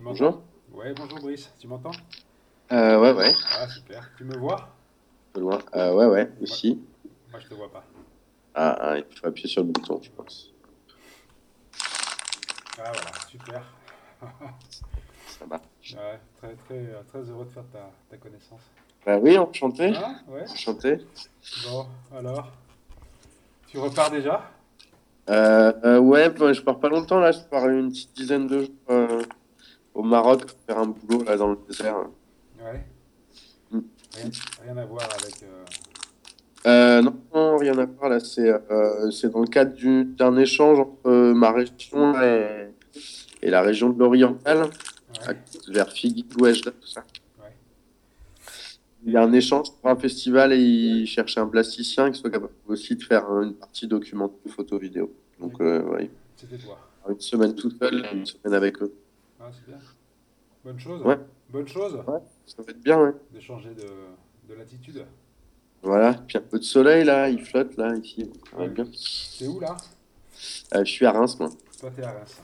[0.00, 1.90] Tu Bonjour Ouais, bonjour Brice, tu m'entends
[2.72, 4.10] euh, Ouais, ouais, Ah, super.
[4.16, 5.58] Tu me vois un peu loin.
[5.76, 6.80] Euh, ouais, ouais, ici.
[7.30, 7.84] Moi, je te vois pas.
[8.54, 10.54] Ah, ah, il faut appuyer sur le bouton, je pense.
[12.78, 13.62] Ah, voilà, super.
[15.26, 15.56] Ça va.
[15.56, 18.62] Ouais, très, très, euh, très heureux de faire ta, ta connaissance.
[19.04, 19.92] Bah oui, enchanté.
[19.96, 20.96] Ah, ouais Enchanté.
[21.68, 22.50] Bon, alors
[23.66, 24.50] Tu repars déjà?
[25.28, 28.62] Euh, euh, ouais, bah, je pars pas longtemps là, je pars une petite dizaine de
[28.62, 28.70] jours
[30.10, 31.96] Maroc pour faire un boulot là dans le désert.
[32.62, 32.84] Ouais.
[33.70, 33.78] Mm.
[34.16, 34.30] Rien,
[34.64, 35.42] rien à voir avec...
[35.42, 35.64] euh,
[36.66, 40.36] Euh, non, non, rien à voir là, c'est euh, c'est dans le cadre du- d'un
[40.36, 42.68] échange entre euh, ma région et,
[43.40, 44.58] et la région de l'Oriental,
[45.26, 45.36] ouais.
[45.68, 47.02] vers Figui, Ouajda, tout ça.
[47.40, 47.54] Ouais.
[49.06, 52.28] Il y a un échange pour un festival et ils cherchaient un plasticien qui soit
[52.30, 55.10] capable aussi de faire une partie documentaire, photo, vidéo.
[55.40, 55.54] Donc,
[56.36, 56.76] C'était toi.
[57.08, 58.92] une semaine tout seul et une semaine avec eux.
[59.40, 59.78] Ah, c'est bien.
[60.64, 61.02] Bonne chose.
[61.02, 61.18] Ouais.
[61.48, 62.02] Bonne chose
[62.46, 63.12] Ça va être bien, ouais.
[63.32, 63.86] de changer de,
[64.48, 65.04] de latitude.
[65.82, 68.30] Voilà, puis un peu de soleil là, il flotte là, ici.
[68.50, 68.84] Ça va être bien.
[68.84, 69.76] T'es où là?
[70.74, 71.48] Euh, je suis à Reims, moi.
[71.78, 72.40] Toi, t'es à Reims.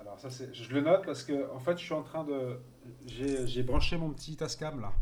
[0.00, 0.52] Alors, ça, c'est...
[0.54, 2.58] Je le note parce que, en fait, je suis en train de...
[3.06, 4.92] J'ai, j'ai branché mon petit Tascam, là,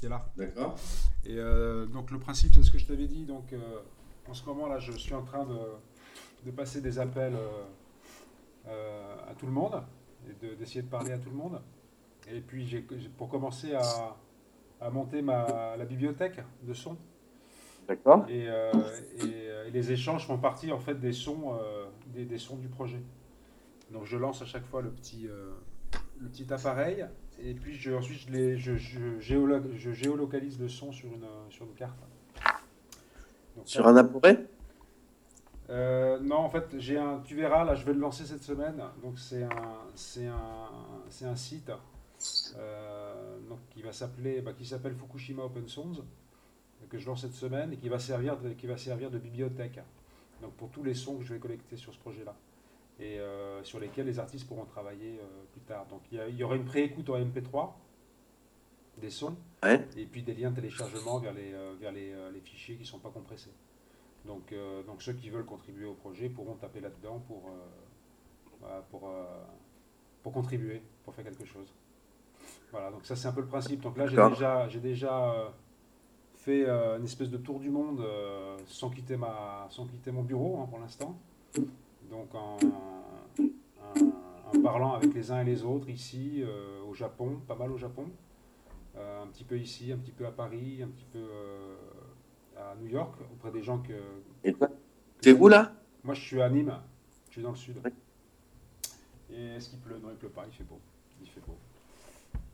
[0.00, 0.26] qui est là.
[0.36, 0.76] D'accord.
[1.24, 3.24] Et euh, donc, le principe, c'est ce que je t'avais dit.
[3.24, 3.58] Donc, euh,
[4.28, 5.58] en ce moment, là, je suis en train de,
[6.46, 7.64] de passer des appels euh,
[8.68, 9.82] euh, à tout le monde
[10.28, 11.60] et de- d'essayer de parler à tout le monde.
[12.28, 12.80] Et puis, j'ai,
[13.16, 14.16] pour commencer à,
[14.80, 16.96] à monter ma, la bibliothèque de sons.
[17.88, 18.26] D'accord.
[18.28, 18.72] Et, euh,
[19.18, 22.56] et, euh, et les échanges font partie en fait des sons, euh, des, des sons
[22.56, 23.00] du projet.
[23.92, 25.52] Donc je lance à chaque fois le petit, euh,
[26.18, 27.06] le petit appareil
[27.40, 31.64] et puis je, ensuite je, les, je, je, je géolocalise le son sur une, sur
[31.64, 32.00] une carte.
[33.56, 34.38] Donc, Sur un appareil?
[35.68, 38.82] Non, en fait, j'ai un, tu verras, là, je vais le lancer cette semaine.
[39.02, 40.68] Donc, c'est un, c'est un,
[41.08, 41.70] c'est un site
[43.48, 46.02] donc, qui va s'appeler, bah, qui s'appelle Fukushima Open Source,
[46.88, 49.80] que je lance cette semaine et qui va servir de, qui va servir de bibliothèque.
[50.42, 52.36] Donc, pour tous les sons que je vais collecter sur ce projet-là
[52.98, 55.86] et euh, sur lesquels les artistes pourront travailler euh, plus tard.
[55.86, 57.72] Donc, il y, aura une pré-écoute en MP3
[58.98, 59.86] des sons Ouais.
[59.96, 62.82] et puis des liens de téléchargement vers les, euh, vers les, euh, les fichiers qui
[62.82, 63.52] ne sont pas compressés.
[64.24, 68.82] Donc, euh, donc ceux qui veulent contribuer au projet pourront taper là-dedans pour, euh, voilà,
[68.90, 69.24] pour, euh,
[70.22, 71.72] pour contribuer, pour faire quelque chose.
[72.76, 73.80] Voilà, donc ça c'est un peu le principe.
[73.80, 75.48] Donc là j'ai déjà, j'ai déjà euh,
[76.34, 80.22] fait euh, une espèce de tour du monde euh, sans, quitter ma, sans quitter mon
[80.22, 81.16] bureau hein, pour l'instant.
[82.10, 87.40] Donc en, en- en parlant avec les uns et les autres ici, euh, au Japon,
[87.48, 88.04] pas mal au Japon,
[88.96, 91.74] euh, un petit peu ici, un petit peu à Paris, un petit peu euh,
[92.58, 93.94] à New York, auprès des gens que.
[94.44, 94.68] Et toi,
[95.22, 95.72] t'es où là
[96.04, 96.76] Moi je suis à Nîmes,
[97.28, 97.78] je suis dans le sud.
[99.30, 99.98] Et est-ce qu'il pleut?
[99.98, 100.78] Non, il pleut pas, il fait beau.
[101.22, 101.56] Il fait beau.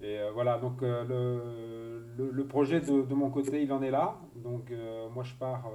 [0.02, 3.82] Et euh, voilà, donc euh, le, le, le projet de, de mon côté, il en
[3.82, 4.18] est là.
[4.36, 5.70] Donc euh, moi je pars,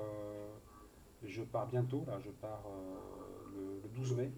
[1.23, 2.63] je pars bientôt, là, je pars
[3.55, 4.31] le, le 12 mai.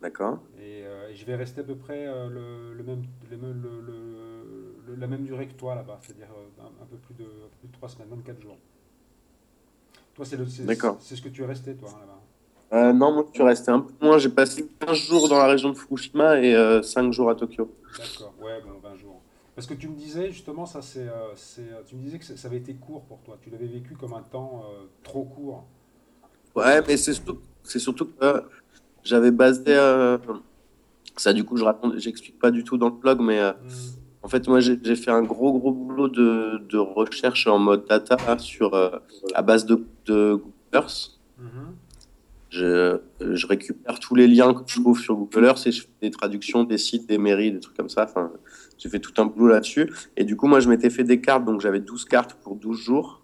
[0.00, 0.38] D'accord.
[0.58, 4.94] Et, euh, et je vais rester à peu près euh, le, le même, le, le-
[4.96, 7.24] la même durée que toi là-bas, c'est-à-dire euh, un, un peu plus de,
[7.60, 8.58] plus de 3 semaines, 24 jours.
[10.14, 10.98] Toi, c'est le- c'est- D'accord.
[11.00, 12.20] c'est ce que tu es resté, toi, hein, là-bas.
[12.74, 14.18] Euh, non, moi, je suis resté un peu moins.
[14.18, 17.70] J'ai passé 15 jours dans la région de Fukushima et euh, 5 jours à Tokyo.
[17.96, 19.20] D'accord, ouais, bon, 20 jours.
[19.54, 22.48] Parce que tu me disais, justement, ça c'est, euh, euh, tu me disais que ça
[22.48, 23.38] avait été court pour toi.
[23.40, 25.64] Tu l'avais vécu comme un temps euh, trop court.
[26.56, 28.42] Ouais, mais c'est surtout, c'est surtout que
[29.04, 29.76] j'avais basé.
[31.16, 33.52] ça, du coup, je raconte, j'explique pas du tout dans le blog, mais euh,
[34.22, 38.38] en fait, moi, j'ai fait un gros, gros boulot de, de recherche en mode data
[38.38, 38.74] sur,
[39.34, 41.20] à base de, de Google Earth.
[41.38, 41.76] Mhm.
[42.54, 45.88] Je, je récupère tous les liens que je trouve sur Google Earth et je fais
[46.02, 48.04] des traductions des sites, des mairies, des trucs comme ça.
[48.04, 48.30] Enfin,
[48.78, 49.92] j'ai fait tout un boulot là-dessus.
[50.16, 52.78] Et du coup, moi, je m'étais fait des cartes, donc j'avais 12 cartes pour 12
[52.78, 53.22] jours.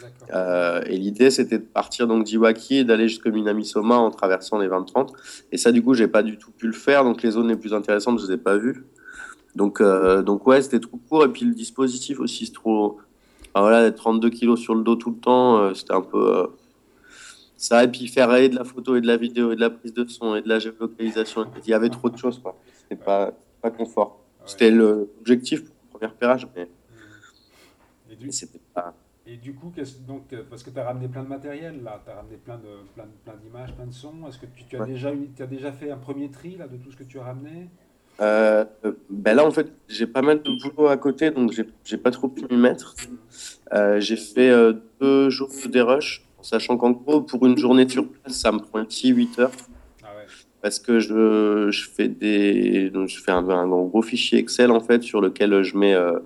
[0.00, 0.28] D'accord.
[0.32, 4.68] Euh, et l'idée, c'était de partir donc d'Iwaki et d'aller jusqu'à Minamisoma en traversant les
[4.68, 5.08] 20-30.
[5.52, 7.04] Et ça, du coup, j'ai pas du tout pu le faire.
[7.04, 8.86] Donc, les zones les plus intéressantes, je les ai pas vues.
[9.56, 11.22] Donc, euh, donc ouais, c'était trop court.
[11.24, 12.96] Et puis, le dispositif aussi, c'est trop.
[13.52, 16.46] Enfin, voilà, d'être 32 kilos sur le dos tout le temps, euh, c'était un peu.
[17.62, 19.68] Ça, et puis faire et de la photo et de la vidéo et de la
[19.68, 21.44] prise de son et de la géolocalisation.
[21.62, 22.58] Il y avait trop de choses, quoi.
[22.80, 24.18] C'était pas, pas confort.
[24.18, 24.48] Ah ouais.
[24.50, 26.68] C'était l'objectif pour le premier repérage, mais.
[28.10, 28.94] Et du, mais c'était pas.
[29.26, 29.70] et du coup,
[30.08, 32.56] donc, euh, parce que tu as ramené plein de matériel, là, tu as ramené plein,
[32.56, 32.62] de,
[32.94, 34.26] plein, de- plein d'images, plein de sons.
[34.26, 34.86] Est-ce que tu, tu as, Ouais.
[34.86, 37.68] déjà as déjà fait un premier tri là, de tout ce que tu as ramené?
[38.22, 41.52] Euh, euh, ben là, en fait, j'ai pas mal de boulot à côté, donc
[41.84, 42.94] j'ai pas trop pu m'y mettre.
[43.74, 47.88] Euh, j'ai fait euh, deux jours de dérush, en sachant qu'en gros, pour une journée
[47.88, 49.50] sur place, ça me prend un petit 8 heures.
[50.02, 50.26] Ah ouais.
[50.62, 54.80] parce que je, je fais des, donc je fais un, un gros fichier Excel en
[54.80, 56.18] fait sur lequel je mets euh,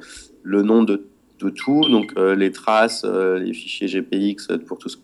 [0.43, 1.07] le nom de,
[1.41, 4.99] de tout, donc euh, les traces, euh, les fichiers GPX pour tout ce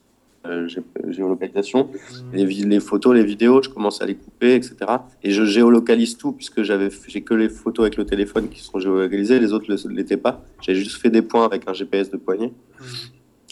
[0.45, 1.91] gé- géolocalisation,
[2.33, 2.33] Mhm.
[2.33, 4.77] les, les photos, les vidéos, je commence à les couper, etc.
[5.23, 8.79] Et je géolocalise tout puisque j'avais, j'ai que les photos avec le téléphone qui sont
[8.79, 10.43] géolocalisées, les autres ne l'étaient pas.
[10.63, 12.53] J'ai juste fait des points avec un GPS de poignet.
[12.81, 12.87] Mhm.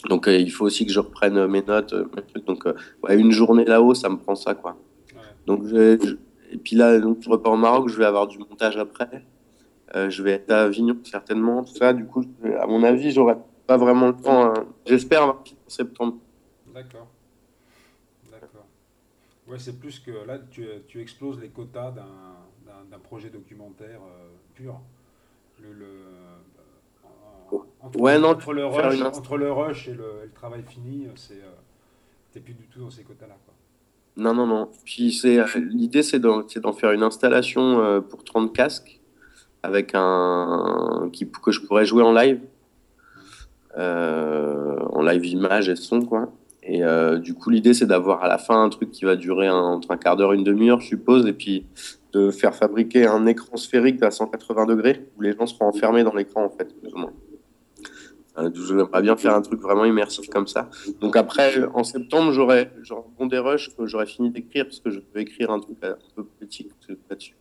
[0.07, 2.45] Donc euh, il faut aussi que je reprenne euh, mes notes, euh, mes trucs.
[2.45, 2.65] Donc
[3.03, 4.77] ouais, une journée là-haut, ça me prend ça quoi.
[5.15, 5.21] Ouais.
[5.47, 6.17] Donc je, je-
[6.51, 9.25] et puis là, donc je repars au Maroc, je vais avoir du montage après.
[9.97, 11.93] Euh, je vais être à Avignon certainement, tout ça.
[11.93, 13.37] Du coup, je- à mon avis, j'aurai
[13.67, 14.45] pas vraiment le temps.
[14.55, 14.67] hein.
[14.87, 16.17] J'espère en septembre.
[16.75, 17.09] D'accord.
[18.31, 18.67] D'accord.
[19.47, 22.05] Ouais, c'est plus que là, tu, tu exploses les quotas d'un,
[22.99, 24.79] projet documentaire euh, pur.
[25.63, 25.73] Le,
[27.81, 30.33] entre, Ouais, non, entre, le rush, une inst- entre le rush et le, et le
[30.33, 31.51] travail fini, c'est, euh,
[32.33, 33.37] t'es plus du tout dans ces quotas-là.
[33.45, 33.55] Quoi.
[34.17, 34.69] Non, non, non.
[34.85, 35.21] Puis
[35.71, 36.43] l'idée, c'est d'en,
[36.73, 39.01] faire une installation euh, pour 30 casques
[39.63, 42.41] avec un qui que je pourrais jouer en live,
[43.77, 46.33] euh, en live image et son quoi.
[46.63, 46.83] Et
[47.19, 49.91] du coup, l'idée, c'est d'avoir à la fin un truc qui va durer un- entre
[49.91, 51.65] un quart d'heure, une demi-heure, je suppose, et puis
[52.13, 56.15] de faire fabriquer un écran sphérique à 180 degrés où les gens seront enfermés dans
[56.15, 57.13] l'écran en fait, plus ou moins.
[58.39, 60.71] Euh, J'aimerais bien faire un truc vraiment immersif comme ça.
[61.01, 62.71] Donc après, en septembre, j'aurai
[63.19, 65.97] bon des rushs que j'aurai fini d'écrire parce que je peux écrire un truc un
[66.15, 66.71] peu politique
[67.11, 67.37] là-dessus.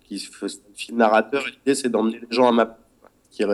[0.00, 1.42] Qui se fait un film narrateur.
[1.46, 2.76] L'idée, c'est d'emmener les gens à ma
[3.30, 3.44] qui,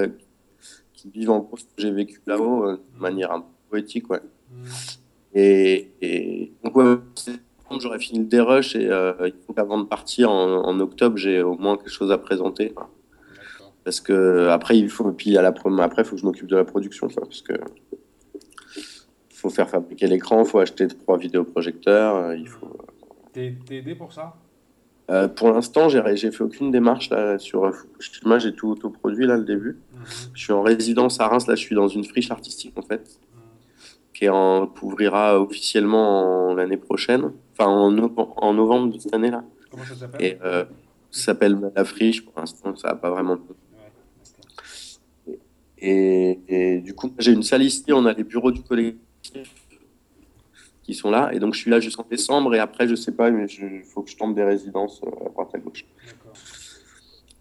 [0.94, 4.10] qui vivent en gros ce que j'ai vécu là-haut euh, de manière un peu poétique,
[4.10, 4.20] ouais.
[4.50, 4.64] Mhm.
[5.34, 9.78] Et, et donc ouais, en septembre, j'aurai fini le dérush et euh, il faut qu'avant
[9.78, 12.70] de partir en, en octobre, j'ai au moins quelque chose à présenter.
[12.70, 12.88] quoi.
[13.86, 16.56] Parce que après, il faut, puis à la prom- après, faut que je m'occupe de
[16.56, 17.52] la production, quoi, parce que
[19.32, 22.76] faut faire fabriquer l'écran, il faut acheter trois vidéoprojecteurs, euh, il faut.
[23.32, 24.34] T'es, t'es aidé pour ça?
[25.08, 29.24] Euh, pour l'instant, j'ai j'ai fait aucune démarche là sur euh, Fukushima, j'ai tout autoproduit
[29.24, 29.78] là le début.
[29.94, 30.04] Mhm.
[30.34, 33.20] Je suis en résidence à Reims, là, je suis dans une friche artistique en fait,
[34.12, 37.96] qui, en, ouvrira officiellement en- l'année prochaine, enfin en,
[38.48, 39.44] en novembre de cette année là.
[39.70, 40.26] Comment ça s'appelle?
[40.26, 40.64] Et euh,
[41.12, 42.24] ça s'appelle la friche.
[42.24, 43.42] Pour l'instant, ça n'a pas vraiment de.
[45.88, 49.54] Et, et du coup, j'ai une salle ici, on a les bureaux du collectif
[50.82, 51.30] qui sont là.
[51.32, 52.56] Et donc, je suis là jusqu'en décembre.
[52.56, 55.28] Et après, je sais pas, mais il faut que je tombe des résidences euh, à
[55.28, 55.84] droite à gauche.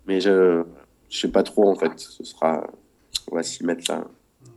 [0.06, 0.64] Mais je
[1.10, 1.98] je sais pas trop, en fait.
[1.98, 2.68] Ce sera.
[3.32, 4.06] On va s'y mettre là.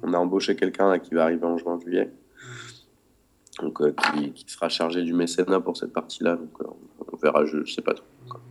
[0.02, 2.10] On a embauché quelqu'un qui va arriver en juin-juillet.
[2.10, 3.66] Mhm.
[3.66, 6.36] Donc, euh, qui, qui sera chargé du mécénat pour cette partie-là.
[6.36, 6.66] Donc, euh,
[7.10, 8.04] on verra, je, je sais pas trop.
[8.26, 8.42] Mhm, D'accord.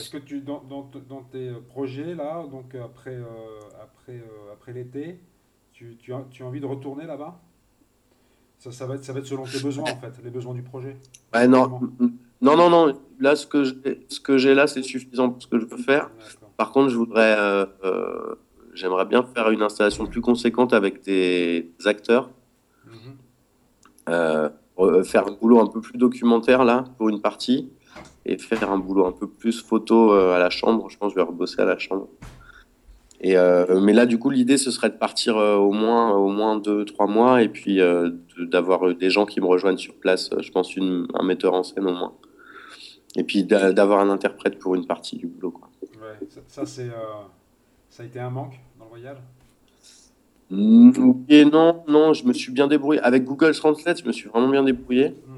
[0.00, 3.24] Est-ce que tu, dans, dans, dans tes projets, là, donc après, euh,
[3.82, 5.20] après, euh, après l'été,
[5.72, 7.40] tu, tu, as, tu as envie de retourner là-bas?
[8.58, 10.62] Ça, ça, va être, ça va être selon tes besoins, en fait, les besoins du
[10.62, 10.96] projet.
[11.34, 11.80] Ouais, non,
[12.40, 13.00] non, non, non.
[13.18, 15.76] Là, ce que j'ai- ce que j'ai là, c'est suffisant pour ce que je veux
[15.78, 16.10] faire.
[16.18, 16.50] D'accord.
[16.56, 18.34] Par contre, je voudrais, euh, euh,
[18.74, 22.30] j'aimerais bien faire une installation plus conséquente avec des acteurs,
[22.86, 23.16] Mhm.
[24.08, 24.48] euh,
[24.78, 27.70] euh, faire un boulot un peu plus documentaire là pour une partie
[28.26, 30.90] et faire un boulot un peu plus photo euh, à la chambre.
[30.90, 32.08] Je pense que je vais rebosser à la chambre.
[33.20, 36.28] Et euh, mais là, du coup, l'idée ce serait de partir euh, au moins au
[36.28, 40.28] moins deux trois mois et puis euh, d'avoir des gens qui me rejoignent sur place.
[40.38, 42.12] Je pense une, un metteur en scène au moins.
[43.16, 45.50] Et puis d'a- d'avoir un interprète pour une partie du boulot.
[45.52, 45.70] Quoi.
[46.02, 46.90] Ouais, ça, ça, c'est,
[47.88, 49.16] ça a été un manque dans le voyage?
[50.50, 50.92] Mm,
[51.30, 53.00] Et non, non, je me suis bien débrouillé.
[53.00, 55.14] Avec Google Translate, je me suis vraiment bien débrouillé.
[55.26, 55.35] Mhm.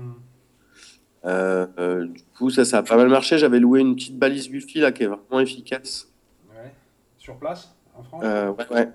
[1.29, 3.37] Euh, euh, du coup, ça, ça a pas mal marché.
[3.39, 6.09] J'avais loué une petite balise Wi-Fi là qui est vraiment efficace.
[6.51, 6.73] Ouais.
[7.19, 8.23] Sur place, en France?
[8.25, 8.89] Euh, ouais,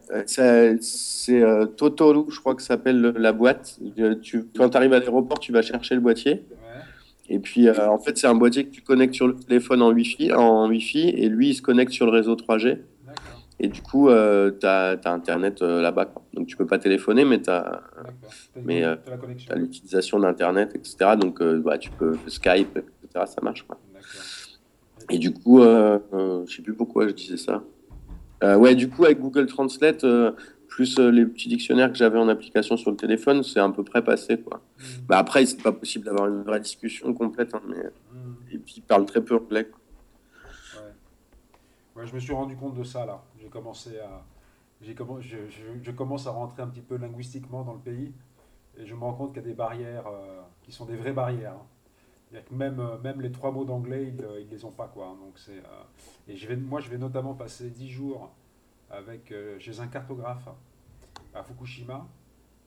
[0.81, 3.79] C'est euh, Totoru, je crois que ça s'appelle le- la boîte.
[4.21, 6.31] Tu, quand tu arrives à l'aéroport, tu vas chercher le boîtier.
[6.51, 7.35] Ouais.
[7.35, 10.33] Et puis, en fait, c'est un boîtier que tu connectes sur le téléphone en Wi-Fi,
[10.33, 12.79] en Wi-Fi et lui, il se connecte sur le réseau 3G.
[13.63, 16.13] Et du coup, euh, tu as, Internet euh, là-bas.
[16.34, 17.82] Donc, tu peux pas téléphoner, mais tu as,
[18.62, 18.98] Mais, euh,
[19.55, 21.12] l'utilisation d'Internet, etc.
[21.17, 23.25] Donc, bah, tu peux Skype, etc.
[23.25, 23.63] Ça marche.
[23.63, 23.79] Quoi.
[25.10, 27.63] Et du coup, je sais plus pourquoi je disais ça.
[28.41, 30.05] Ouais, du coup, avec Google Translate,
[30.67, 34.03] plus les petits dictionnaires que j'avais en application sur le téléphone, c'est à peu près
[34.03, 34.38] passé.
[34.41, 34.62] Quoi.
[34.77, 35.05] Mhm.
[35.08, 37.55] Bah, après, c'est pas possible d'avoir une vraie discussion complète.
[37.55, 37.77] hein, mais...
[37.77, 38.36] Mhm.
[38.51, 39.63] Et puis, ils parlent très peu anglais.
[39.65, 39.79] quoi.
[41.95, 42.05] Ouais.
[42.07, 43.23] Je me suis rendu compte de ça là.
[43.39, 44.23] J'ai commencé à,
[44.81, 48.13] j'ai commen- je, je- je commence à rentrer un petit peu linguistiquement dans le pays
[48.77, 51.13] et je me rends compte qu'il y a des barrières euh, qui sont des vraies
[51.13, 51.53] barrières.
[51.53, 51.65] hein.
[52.29, 54.88] C'est-à-dire que même, euh, même les trois mots d'anglais, ils, euh, ils les ont pas
[54.88, 55.07] quoi.
[55.07, 55.17] hein.
[55.23, 55.83] Donc c'est, euh,
[56.27, 58.31] et je vais, moi, je vais notamment passer 10 jours
[58.89, 60.50] avec, euh, chez un cartographe
[61.35, 62.07] à Fukushima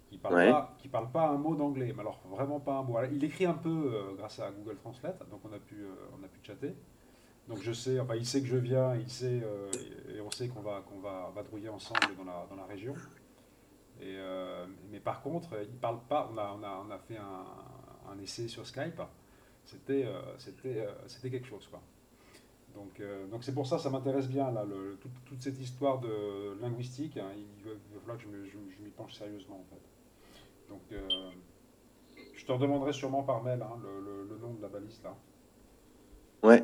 [0.09, 2.97] qui parle pas, qui parle pas un mot d'anglais, mais alors vraiment pas un mot.
[3.11, 5.85] il écrit un peu euh, grâce à Google Translate, donc on a pu,
[6.17, 6.75] on a pu chatter.
[7.49, 9.41] Donc je sais, enfin il sait que je viens, il sait,
[10.15, 12.95] et on sait qu'on va, qu'on va vadrouiller ensemble dans la, dans la région.
[14.01, 14.17] Et,
[14.91, 16.29] mais par contre, il parle pas.
[16.33, 19.01] On a, on a, on a fait un, un essai sur Skype.
[19.65, 20.07] C'était,
[21.23, 21.81] quelque chose quoi.
[22.75, 27.17] Donc, euh, c'est pour ça, ça m'intéresse bien là, le, toute cette histoire de linguistique.
[27.17, 29.83] Hein, il, va, falloir que je, m'y penche sérieusement en fait.
[30.69, 31.31] Donc, euh,
[32.35, 35.17] je te redemanderai sûrement par mail hein, le, nom de la balise là.
[36.43, 36.63] Ouais.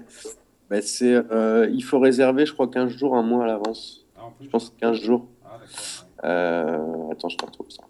[0.70, 4.06] Bah, c'est, euh, il faut réserver, je crois, 15 jours, un mois à l'avance.
[4.16, 5.28] Ah, je pense 15 jours.
[5.44, 7.10] Ah, d'accord.
[7.10, 7.82] attends, je te retrouve ça.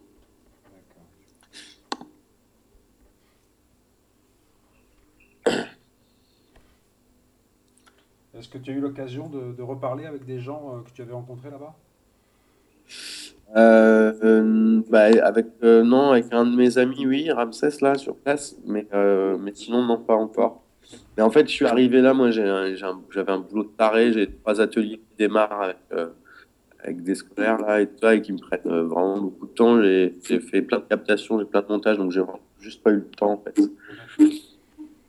[8.42, 11.12] Est-ce que tu as eu l'occasion de, reparler avec des gens euh, que tu avais
[11.12, 11.76] rencontrés là-bas?
[13.54, 18.56] Euh, euh, bah, avec non avec un de mes amis oui Ramsès là sur place
[18.66, 18.86] mais
[19.38, 20.61] mais sinon non pas encore
[21.16, 22.50] mais en fait je suis arrivé là moi j'avais
[23.32, 25.74] un, boulot de taré j'ai trois ateliers qui démarrent
[26.80, 29.80] avec, des scolaires là et tout ça et qui me prennent vraiment beaucoup de temps
[29.82, 32.22] j'ai fait plein de captations j'ai plein de montages donc j'ai
[32.60, 33.60] juste pas eu le temps en fait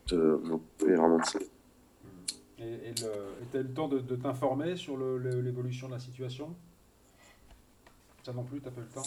[0.08, 1.38] de m'occuper vraiment de ça
[2.58, 3.04] et tu
[3.56, 6.54] as eu le temps de, t'informer sur l'évolution de la situation?
[8.22, 9.02] Ça non plus, tu n'as pas eu le temps?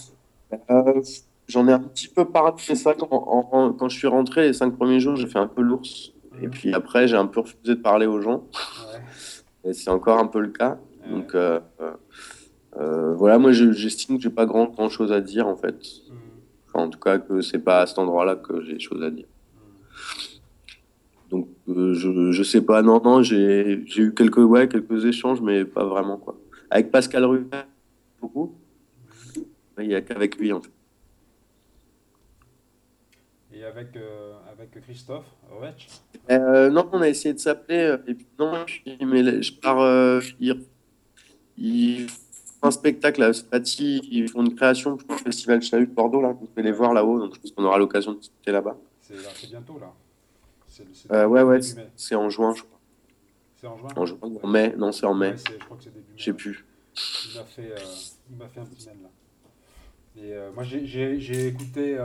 [0.69, 1.01] Euh,
[1.47, 4.47] J'en ai un petit peu parlé de ça quand, quand, je suis rentré.
[4.47, 6.12] Les cinq premiers jours, j'ai fait un peu l'ours.
[6.41, 8.48] Et puis après, j'ai un peu refusé de parler aux gens.
[9.63, 10.79] Et c'est encore un peu le cas.
[11.10, 11.60] Donc euh,
[12.77, 15.75] euh, voilà, moi j'estime que j'ai pas grand, grand chose à dire en fait.
[15.75, 16.79] Mmh.
[16.79, 19.27] en tout cas, que c'est pas à cet endroit-là que j'ai des choses à dire.
[21.29, 25.65] Donc euh, je je sais pas non non j'ai eu quelques ouais quelques échanges mais
[25.65, 26.38] pas vraiment quoi.
[26.70, 27.48] Avec Pascal Rue
[28.22, 28.56] beaucoup.
[29.79, 30.72] Il n'y a qu'avec lui en fait.
[33.57, 35.87] Et avec euh, avec Christophe Ovech
[36.29, 38.65] euh, Non on a essayé de s'appeler et puis non
[39.01, 40.63] mais je pars euh, il,
[41.57, 42.07] il
[42.61, 46.29] un spectacle à Spati, ils font une création pour le festival Chahut de Bordeaux là,
[46.29, 48.77] vous pouvez les voir là-haut donc je pense qu'on aura l'occasion de discuter là-bas.
[49.01, 49.93] C'est bientôt là.
[51.11, 51.59] Euh, ouais, ouais,
[51.95, 52.79] c'est en juin, je crois.
[53.55, 53.89] C'est en juin?
[53.95, 55.35] En juin en mai Non, c'est en mai.
[55.37, 56.13] je crois que c'est début mai.
[56.17, 56.65] Je sais plus.
[57.29, 59.09] Il m'a fait, euh, fait un petit mail là.
[60.21, 61.97] Et euh, moi, j'ai écouté.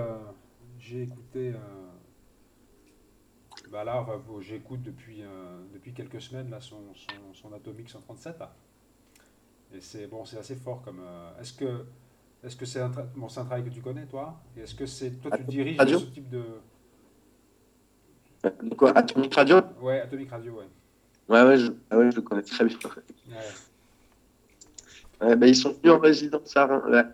[0.82, 1.52] Euh, j'ai écouté.
[3.70, 5.22] bah là, enfin, j'écoute depuis,
[5.72, 8.38] depuis quelques semaines là, son, son, son Atomic 137.
[8.38, 8.54] Là.
[9.74, 11.00] Et c'est bon, c'est assez fort comme.
[11.40, 11.84] est-ce que
[12.44, 14.40] est-ce que c'est un, bon, un travail que tu connais, toi?
[14.56, 16.42] Et est-ce que c'est toi tu diriges ce type de
[18.76, 18.96] Quoi?
[18.98, 19.60] Atomic Radio?
[19.80, 20.66] Ouais, Atomic Radio, ouais.
[21.28, 22.76] Ouais, ouais, je, ah ouais, je le connais très bien.
[23.28, 23.36] Ouais.
[25.28, 27.06] ouais bah, ils sont venus en résidence à Reims.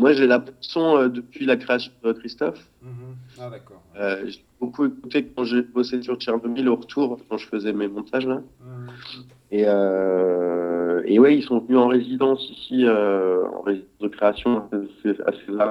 [0.00, 2.62] Moi, j'ai la son euh, depuis la création de Christophe.
[2.82, 3.40] -hmm.
[3.40, 3.82] Ah, d'accord.
[4.00, 7.88] Euh, j'ai beaucoup écouté quand j'ai bossé sur Tchernobyl au retour, quand je faisais mes
[7.96, 8.38] montages là.
[8.40, 9.56] -hmm.
[9.58, 14.52] Et, euh, et ouais, ils sont venus en résidence ici, euh, en résidence de création,
[15.00, 15.68] c'est assez là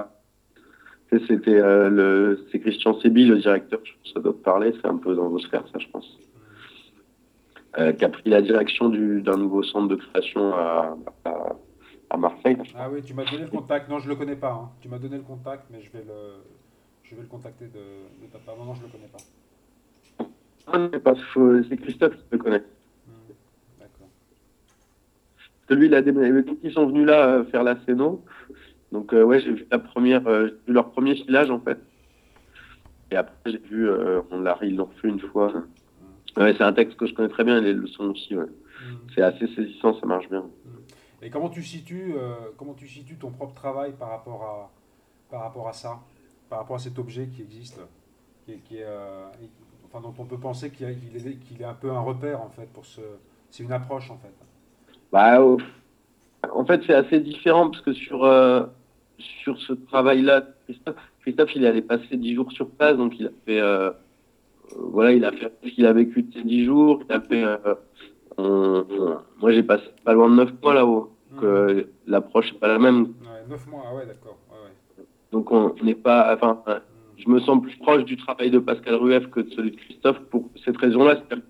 [1.28, 1.62] c'était
[2.00, 2.10] le,
[2.52, 5.66] c'est Christian Sébi, le directeur, je ça doit parler, c'est un peu dans vos sphères,
[5.72, 6.08] ça, je pense.
[7.78, 11.56] Euh, qui a pris la direction du, d'un nouveau centre de création à, à,
[12.18, 12.58] Marseille.
[12.76, 13.90] Ah oui, tu m'as donné le contact.
[13.90, 14.54] Non, je le connais pas.
[14.54, 14.70] Hein.
[14.82, 16.44] Tu m'as donné le contact, mais je vais le,
[17.04, 18.56] je vais le contacter de, de ta part.
[18.58, 19.18] Non, non, je le connais pas.
[20.68, 20.90] Ah,
[21.70, 22.64] c'est Christophe qui le connaît.
[23.08, 23.34] Hmm,
[23.80, 24.08] d'accord.
[25.70, 26.00] Celui, il a
[26.64, 28.24] ils sont venus là euh, faire la scéno.
[28.92, 31.78] Donc euh, ouais, j'ai vu la première, euh, vu leur premier filage en fait.
[33.12, 35.54] Et après j'ai vu, euh, on l'a, ils l'ont refait une fois.
[36.38, 38.36] Ouais, c'est un texte que je connais très bien, les leçons aussi.
[38.36, 38.46] Ouais.
[38.46, 38.96] Mm.
[39.14, 40.46] C'est assez saisissant, ça marche bien.
[41.26, 42.16] Et comment tu situes,
[42.56, 44.72] comment tu situes ton propre travail par rapport à,
[45.30, 46.00] par rapport à ça,
[46.50, 47.80] par rapport à cet objet qui existe,
[48.46, 48.86] qui, est,
[49.86, 52.86] enfin dont on peut penser qu'il, est, est un peu un repère en fait pour
[52.86, 53.02] ce,
[53.50, 54.34] c'est une approche en fait.
[55.12, 55.42] Bah,
[56.54, 58.24] en fait, c'est assez différent parce que sur
[59.18, 63.28] sur ce travail-là, Christophe, Christophe, il est allé passer dix jours sur place, donc il
[63.28, 63.92] a fait, euh,
[64.76, 67.02] voilà, il a fait ce qu'il a vécu de ces dix jours.
[67.10, 67.44] Il a fait,
[68.40, 68.84] euh,
[69.40, 71.15] moi, j'ai passé pas loin de neuf mois là-haut.
[71.36, 71.46] Donc, mmh.
[71.46, 73.04] euh, l'approche n'est pas la même.
[73.04, 74.38] Ouais, neuf mois, ah ouais, d'accord.
[74.50, 76.82] Ouais, Donc, on n'est pas, enfin, mmh.
[77.18, 80.20] je me sens plus proche du travail de Pascal Rueff que de celui de Christophe
[80.32, 81.18] pour cette raison-là.
[81.18, 81.46] C'est-à-dire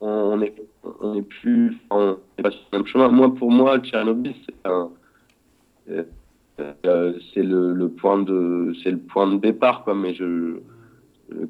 [0.00, 0.54] qu'on est,
[1.00, 3.08] on est plus, on n'est pas sur le même chemin.
[3.08, 4.90] Moi, pour moi, Tchernobyl, c'est un,
[6.84, 10.58] euh, c'est le, le, point de c'est le point de départ quoi mais je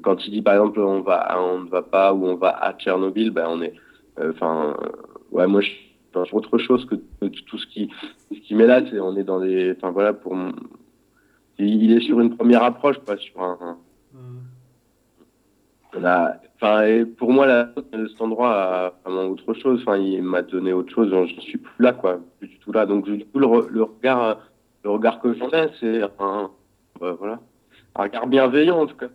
[0.01, 2.73] quand il dit par exemple on va on ne va pas ou on va à
[2.73, 3.73] Tchernobyl ben on est
[4.19, 4.87] euh, enfin euh,
[5.31, 5.71] ouais moi je
[6.15, 7.89] autre chose que, tout ce qui
[8.31, 10.35] ce qui met là c'est on est dans les enfin voilà pour
[11.59, 13.77] il est sur une première approche, pas sur un.
[15.99, 19.81] Là, enfin, pour moi, là, cet endroit a vraiment autre chose.
[19.81, 21.13] Enfin, il m'a donné autre chose.
[21.27, 22.87] Je suis plus là, quoi, plus du tout là.
[22.87, 24.39] Donc, du coup, le, regard,
[24.83, 26.49] le regard que j'en ai, c'est un,
[26.99, 27.39] voilà,
[27.95, 29.05] un regard bienveillant en tout cas.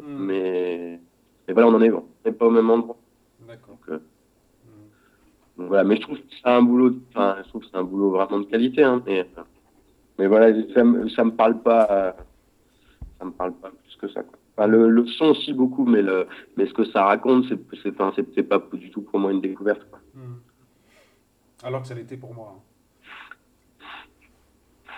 [0.00, 0.24] Hmm.
[0.24, 1.00] Mais,
[1.48, 2.96] mais voilà, on en est, on n'est pas au même endroit.
[3.48, 3.74] D'accord.
[3.74, 3.98] Donc, euh,
[5.66, 8.10] voilà, mais je trouve que c'est un boulot, enfin, je trouve que c'est un boulot
[8.10, 8.82] vraiment de qualité.
[8.82, 9.26] Hein, mais,
[10.18, 12.16] mais voilà, ça me, ça me parle pas,
[13.18, 14.22] ça me parle pas plus que ça.
[14.22, 16.26] Quoi le, son aussi beaucoup, mais, le,
[16.56, 18.12] mais ce que ça raconte, c'est enfin,
[18.42, 19.82] pas du tout pour moi une découverte.
[20.14, 20.36] Hmm.
[21.62, 22.56] Alors que ça l'était pour moi.
[22.56, 22.62] Hein.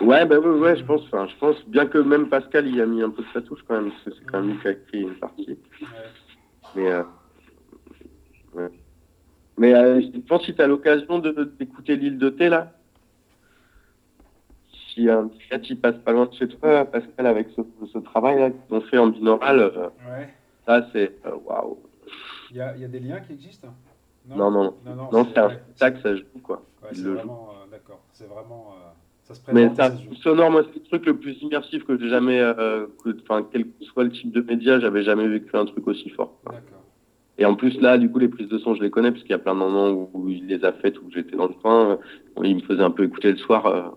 [0.01, 3.11] Ouais, bah ouais, je pense, je pense, bien que même Pascal y a mis un
[3.11, 5.01] peu de sa touche quand même, parce que c'est quand même lui qui a écrit
[5.01, 5.59] une partie.
[6.75, 7.03] Mais, euh,
[9.57, 12.71] mais euh, je pense que si tu as l'occasion d'écouter l'île de thé, là,
[14.93, 15.29] si un
[15.61, 19.07] qui passe pas loin de chez toi, Pascal, avec ce, travail-là qu'ils ont fait en
[19.07, 19.89] binaural, euh,
[20.65, 21.79] ça, c'est euh, waouh.
[22.51, 23.69] Il y a, y a, des liens qui existent
[24.27, 26.63] Non, non, non, non, c'est un spectacle, ça joue, quoi.
[26.91, 28.75] c'est vraiment, euh, d'accord, c'est vraiment,
[29.23, 29.77] ça se présente.
[29.77, 33.65] Mais c'est sonore, moi, c'est le truc le plus immersif que j'ai jamais, enfin, quel
[33.65, 36.33] que soit le type de média, j'avais jamais vécu un truc aussi fort.
[36.45, 36.82] D'accord.
[37.37, 39.35] Et en plus, là, du coup, les prises de son, je les connais, puisqu'il y
[39.35, 41.97] a plein de moments où, il les a faites, où j'étais dans le coin.
[42.43, 43.93] il me faisait un peu écouter le soir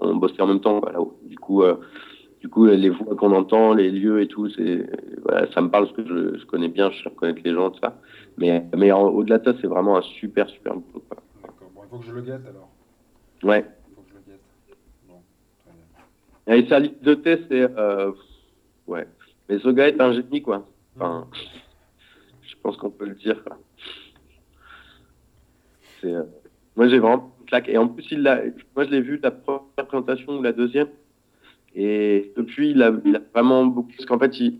[0.00, 0.80] on, bossait en même temps.
[0.80, 0.98] Voilà.
[1.24, 1.76] Du coup, euh,
[2.40, 4.88] du coup, les voix qu'on entend, les lieux et tout, c'est
[5.22, 7.80] voilà, ça me parle parce que je, connais bien, je sais reconnaître les gens, tout
[7.80, 7.98] ça.
[8.36, 11.04] Mais, mais au-delà de ça, c'est vraiment un super, super boulot.
[11.42, 11.70] D'accord.
[11.74, 12.70] Bon, il faut que je le guette alors.
[13.42, 13.64] Ouais.
[13.90, 14.42] Il faut que je le guette.
[15.08, 15.22] Bon,
[15.64, 16.64] très bien.
[16.64, 17.62] Et sa liste de thé, c'est.
[17.78, 18.12] Euh,
[18.86, 19.06] ouais.
[19.48, 20.66] Mais ce gars est un génie, quoi.
[20.96, 21.40] Enfin, je
[22.66, 23.42] pense qu'on peut le dire.
[26.04, 26.22] Euh,
[26.74, 27.32] moi, j'ai vraiment
[27.68, 28.42] et en plus, il l'a,
[28.74, 30.88] moi, je l'ai vu la première présentation ou la deuxième.
[31.76, 33.92] Et depuis, il a, a vraiment beaucoup.
[33.96, 34.58] Parce qu'en fait, il,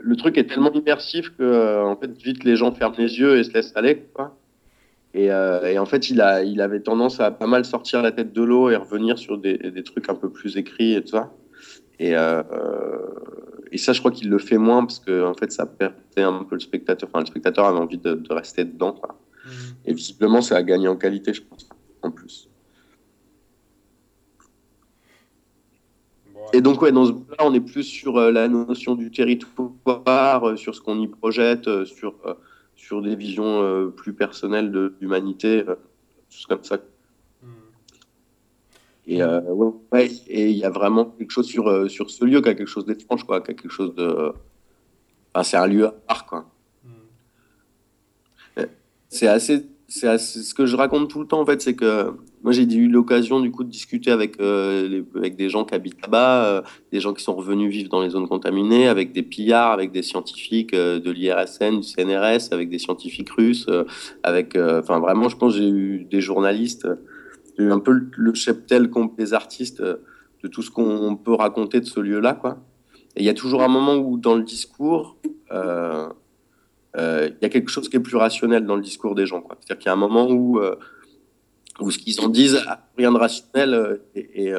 [0.00, 3.38] le truc est tellement immersif que, euh, en fait, vite, les gens ferment les yeux
[3.38, 4.04] et se laissent aller.
[4.14, 4.36] Quoi.
[5.14, 8.10] Et, euh, et, en fait, il, a, il avait tendance à pas mal sortir la
[8.10, 11.32] tête de l'eau et revenir sur des, trucs un peu plus écrits et tout ça.
[12.00, 12.14] Et,
[13.72, 16.44] et ça, je crois qu'il le fait moins parce que, en fait, ça perdait un
[16.44, 17.08] peu le spectateur.
[17.08, 18.92] Enfin, le spectateur avait envie de, de rester dedans.
[18.92, 19.18] Quoi.
[19.44, 19.50] Mmh.
[19.86, 21.68] Et visiblement, ça a gagné en qualité, je pense
[22.02, 22.48] en plus.
[26.52, 30.48] Et donc, ouais, dans ce là on est plus sur euh, la notion du territoire,
[30.48, 32.14] euh, sur ce qu'on y projette, euh, sur,
[32.76, 36.78] sur des visions plus personnelles de l'humanité, tout comme ça.
[39.06, 42.54] Et ouais, et il y a vraiment quelque chose sur, sur ce lieu qui a
[42.54, 44.32] quelque chose d'étrange, quoi, qui a quelque chose de.
[45.34, 46.46] Enfin, c'est un lieu à part, quoi.
[46.84, 48.62] Hmm.
[49.08, 52.12] C'est assez c'est ce que je raconte tout le temps en fait, c'est que
[52.42, 56.00] moi j'ai eu l'occasion du coup de discuter avec euh, avec des gens qui habitent
[56.00, 56.62] là-bas, euh,
[56.92, 60.00] des gens qui sont revenus vivre dans les zones contaminées, avec des pillards, avec des
[60.00, 63.66] scientifiques euh, de l'IRSN, du CNRS, avec des scientifiques russes,
[64.22, 66.88] avec enfin vraiment je pense j'ai eu des journalistes,
[67.58, 72.34] un peu le, cheptel des artistes de tout ce qu'on peut raconter de ce lieu-là
[72.34, 72.58] quoi.
[73.14, 75.16] Et il y a toujours un moment où dans le discours
[76.96, 79.42] euh, il y a quelque chose qui est plus rationnel dans le discours des gens.
[79.60, 80.76] C'est-à-dire qu'il y a un moment où, euh,
[81.80, 82.60] où ce qu'ils en disent
[82.96, 84.52] rien de rationnel euh, et,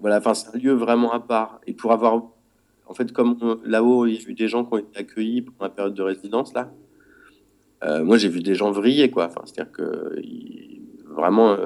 [0.00, 1.60] voilà, enfin c'est un lieu vraiment à part.
[1.66, 2.22] Et pour avoir,
[2.86, 5.64] en fait, comme là-haut, il y a eu des gens qui ont été accueillis pendant
[5.64, 6.72] la période de résidence là.
[8.02, 9.26] moi, j'ai vu des gens vriller, quoi.
[9.26, 10.16] Enfin, c'est-à-dire que
[11.10, 11.56] vraiment,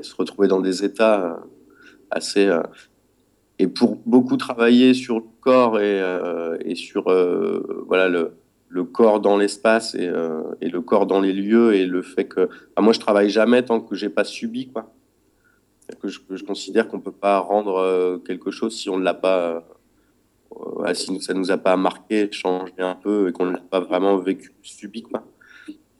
[0.00, 1.40] se retrouver dans des états
[2.10, 2.50] assez
[3.58, 7.04] et pour beaucoup travailler sur le corps et, sur
[7.86, 8.32] voilà le
[8.70, 12.24] le corps dans l'espace et, euh, et, le corps dans les lieux et le fait
[12.24, 14.94] que moi je travaille jamais tant que j'ai pas subi quoi.
[16.00, 19.64] Que je, considère qu'on peut pas rendre euh, quelque chose si on ne l'a pas
[20.56, 23.80] euh, si ça nous a pas marqué changé un peu et qu'on ne l'a pas
[23.80, 25.02] vraiment vécu subi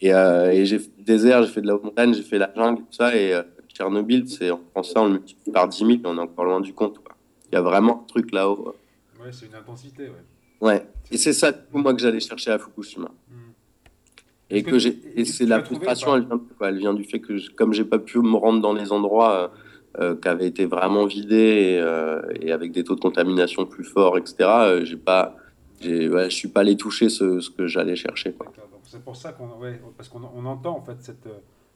[0.00, 2.52] et, et j'ai fait du désert j'ai fait de la haute montagne j'ai fait la
[2.54, 6.00] jungle tout ça et Tchernobyl c'est en français on le multiplie par 10 000 mais
[6.04, 6.98] on est encore loin du compte
[7.50, 8.74] il y a vraiment un truc là-haut
[9.20, 10.24] ouais c'est une intensité ouais
[10.60, 13.10] Ouais, et c'est ça, pour moi, que j'allais chercher à Fukushima.
[13.28, 13.52] Hmm.
[14.50, 17.50] Et, que, j'ai, et c'est la frustration, elle vient, elle vient, du fait que, je,
[17.50, 19.48] comme j'ai pas pu me rendre dans les endroits euh,
[20.00, 23.84] euh qui avaient été vraiment vidés et, euh, et, avec des taux de contamination plus
[23.84, 25.36] forts, etc., euh, j'ai pas,
[25.80, 28.32] j'ai, ouais, je suis pas allé toucher ce, ce que j'allais chercher.
[28.32, 28.52] Quoi.
[28.90, 31.28] C'est pour ça qu'on, ouais, parce qu'on on entend en fait cette,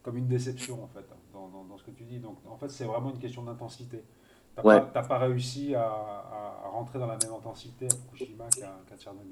[0.02, 2.18] comme une déception en fait dans, dans, dans, ce que tu dis.
[2.18, 4.02] Donc en fait, c'est vraiment une question d'intensité.
[4.56, 4.80] T'as ouais.
[4.92, 9.30] pas, pas, réussi à, à, rentrer dans la même intensité à Fukushima qu'à qu Tchernobyl.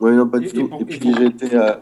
[0.00, 0.70] Oui, non, pas du tout.
[0.80, 1.54] Et, puis j'ai été.
[1.54, 1.76] Euh,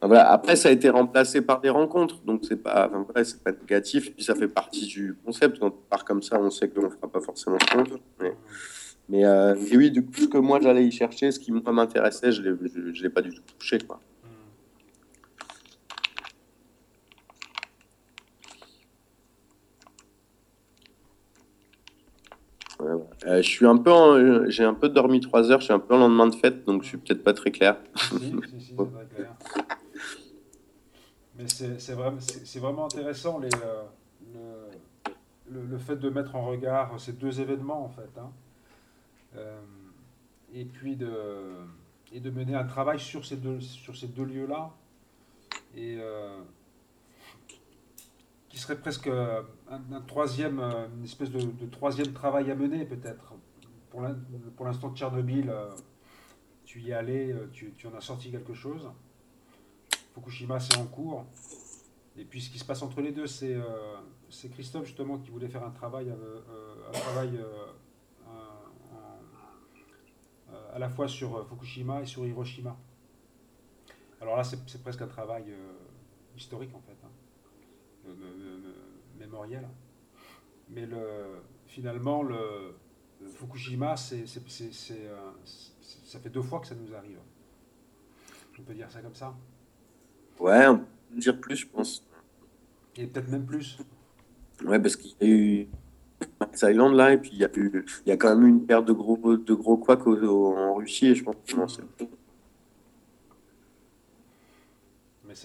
[0.00, 0.30] voilà.
[0.30, 4.14] Après, ça a été remplacé par des rencontres, donc c'est pas, enfin, c'est pas négatif.
[4.14, 5.58] Puis ça fait partie du concept.
[5.58, 8.34] Quand on part comme ça, on sait qu'on fera pas forcément ce Mais,
[9.08, 12.42] mais, euh, oui, du coup, ce que moi j'allais y chercher, ce qui m'intéressait, je
[12.42, 13.78] ne l'ai pas du tout touché.
[13.78, 14.00] Quoi.
[23.26, 25.60] Euh, je suis un peu, j'ai un peu dormi trois heures.
[25.60, 27.76] Je suis un peu en lendemain de fête, donc je suis peut-être pas très clair.
[31.38, 33.82] Mais c'est vraiment, intéressant les, euh,
[35.50, 38.30] le, le, fait de mettre en regard ces deux événements en fait, hein.
[39.36, 39.60] Euh,
[40.52, 41.54] et puis de
[42.12, 44.72] et de mener un travail sur ces deux sur ces deux lieux là
[45.74, 45.98] et
[48.56, 53.34] qui serait presque euh, un, troisième, euh, une espèce de, troisième travail à mener peut-être.
[53.90, 55.68] Pour l'instant, Tchernobyl, euh,
[56.64, 58.90] tu y es allé, tu, tu, en as sorti quelque chose.
[60.14, 61.26] Fukushima, c'est en cours.
[62.16, 63.56] Et puis ce qui se passe entre les deux, c'est
[64.30, 67.38] c'est Christophe justement qui voulait faire un travail, un travail
[70.76, 72.76] à la fois sur Fukushima et sur Hiroshima.
[74.20, 75.46] Alors là, c'est presque un travail
[76.36, 76.96] historique en fait.
[77.04, 77.10] Hein
[79.18, 79.66] mémoriel.
[80.70, 82.74] Mais le, finalement, le,
[83.34, 85.16] Fukushima, c'est, euh,
[86.04, 87.18] ça fait deux fois que ça nous arrive.
[88.58, 89.34] On peut dire ça comme ça
[90.38, 92.02] Ouais, on peut dire plus, je pense.
[92.96, 93.78] Et peut-être même plus.
[94.64, 95.68] Ouais, parce qu'il y a eu
[96.58, 98.66] Thaïlande là, et puis il y a eu, il y a quand même eu une
[98.66, 102.04] paire de gros, de gros couacs en Russie, et je pense que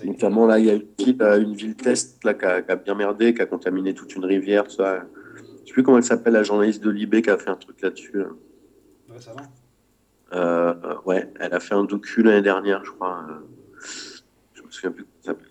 [0.05, 2.95] Notamment, là, il y a une ville, euh, une ville test là, qui, a, bien
[2.95, 4.71] merdé, qui a contaminé toute une rivière.
[4.71, 5.05] Ça.
[5.35, 7.57] Je ne sais plus comment elle s'appelle, la journaliste de Libé qui a fait un
[7.57, 8.23] truc là-dessus.
[9.09, 9.41] Récemment
[10.33, 13.25] euh, Ouais, elle a fait un docu l'année dernière, je crois.
[13.29, 13.33] Euh,
[14.53, 15.47] je me souviens plus comment ça s'appelle.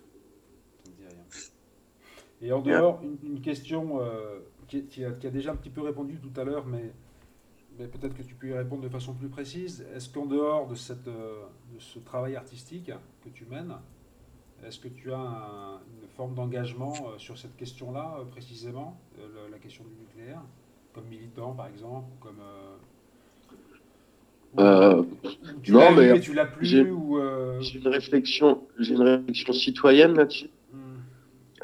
[2.41, 4.39] Et en dehors, une, question euh,
[4.79, 6.93] qui, a, déjà un petit peu répondu tout à l'heure, mais,
[7.77, 9.85] mais peut-être que tu peux y répondre de façon plus précise.
[9.95, 12.91] Est-ce qu'en dehors de, cette, de ce travail artistique
[13.23, 13.75] que tu mènes,
[14.67, 19.57] est-ce que tu as une forme d'engagement euh, sur cette question-là, euh, précisément, euh, la
[19.57, 20.41] question du nucléaire,
[20.93, 22.41] comme militant par exemple, comme
[25.63, 30.49] tu non, mais tu l'as plus j'ai, une réflexion, j'ai une réflexion citoyenne là-dessus.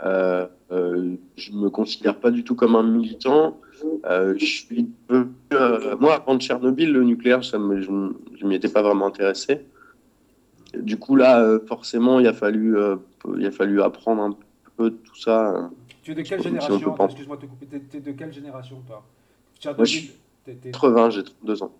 [0.04, 1.16] Hmm.
[1.38, 3.58] je me considère pas du tout comme un militant.
[4.04, 9.08] je suis, moi, avant Tchernobyl, le nucléaire, ça me, je ne m'y étais pas vraiment
[9.08, 9.66] intéressé.
[10.74, 12.98] Du coup, là, euh, forcément, il a fallu, euh,
[13.38, 14.38] il a fallu apprendre un
[14.76, 15.56] peu tout ça.
[15.56, 15.68] Euh,
[16.04, 17.68] tu es de quelle génération Excuse-moi de te couper.
[17.90, 19.04] Tu es, de quelle génération, toi?
[19.66, 20.12] Moi, je suis
[20.46, 21.72] 80, j'ai 32 ans.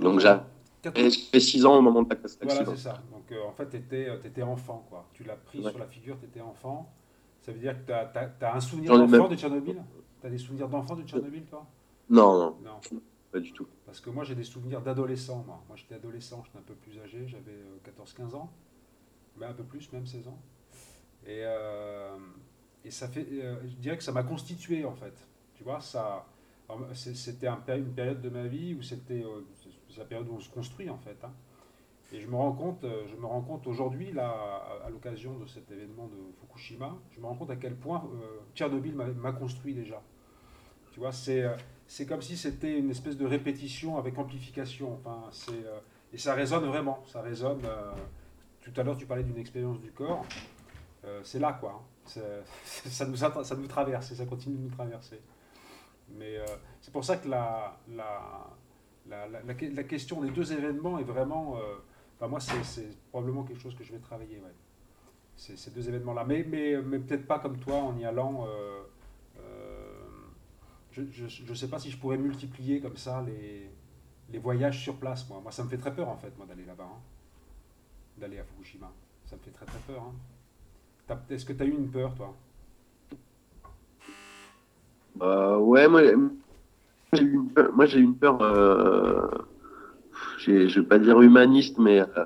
[0.00, 3.02] Donc, j'ai fait 6 ans au moment de ta casse Voilà, c'est ça.
[3.12, 5.08] Donc, en fait, tu étais, enfant, quoi.
[5.12, 6.92] Tu l'as pris sur la figure, tu étais enfant.
[7.42, 9.82] Ça veut dire que tu as, un souvenir d'enfant de Tchernobyl?
[10.20, 11.66] Tu as des souvenirs d'enfant de Tchernobyl, toi?
[12.08, 13.00] Non, non, non.
[13.32, 13.66] Pas du tout.
[13.86, 15.42] Parce que moi, j'ai des souvenirs d'adolescent.
[15.46, 18.52] Moi, moi j'étais adolescent, j'étais un peu plus âgé, j'avais 14-15 euh, ans,
[19.38, 20.38] mais un peu plus, même 16 ans.
[21.26, 22.16] Et, euh,
[22.84, 25.14] et ça fait, euh, je dirais que ça m'a constitué, en fait.
[25.54, 26.26] Tu vois, ça,
[26.94, 29.24] c'était un, une période de ma vie où c'était
[29.96, 31.16] la période où on se construit, en fait.
[31.24, 31.32] Hein.
[32.12, 35.70] Et je me rends compte, je me rends compte aujourd'hui, là, à, l'occasion de cet
[35.70, 38.06] événement de Fukushima, je me rends compte à quel point
[38.54, 40.02] Tchernobyl m'a construit déjà.
[40.92, 41.46] Tu vois, c'est
[41.92, 44.98] c'est comme si c'était une espèce de répétition avec amplification.
[45.06, 47.02] Euh, et ça résonne vraiment.
[47.06, 47.60] Ça résonne.
[47.66, 47.92] Euh,
[48.62, 50.24] tout à l'heure, tu parlais d'une expérience du corps.
[51.04, 51.82] Euh, c'est là, quoi.
[52.16, 52.20] Hein.
[52.86, 55.20] ça, nous, traverse et ça continue de nous traverser.
[56.16, 56.38] Mais
[56.80, 58.48] c'est pour ça que la, la,
[59.06, 61.58] la, la, question des deux événements est vraiment.
[62.28, 64.40] Moi, c'est, probablement quelque chose que je vais travailler.
[65.36, 66.24] Ces, deux événements-là.
[66.24, 68.46] Mais, mais, mais peut-être pas comme toi en y allant
[70.92, 73.70] je ne sais pas si je pourrais multiplier comme ça les,
[74.30, 75.28] les, voyages sur place.
[75.28, 75.42] Moi.
[75.50, 77.00] ça me fait très peur en fait, moi, d'aller là-bas, hein.
[78.18, 78.90] d'aller à Fukushima.
[79.24, 80.02] Ça me fait très très peur.
[80.02, 81.18] Hein.
[81.30, 82.34] Est-ce que tu as eu une peur, toi?
[85.16, 86.02] Bah, Ouais, moi,
[87.12, 87.22] j'ai
[87.98, 89.46] eu une peur
[90.38, 92.24] je ne vais pas dire humaniste, mais euh,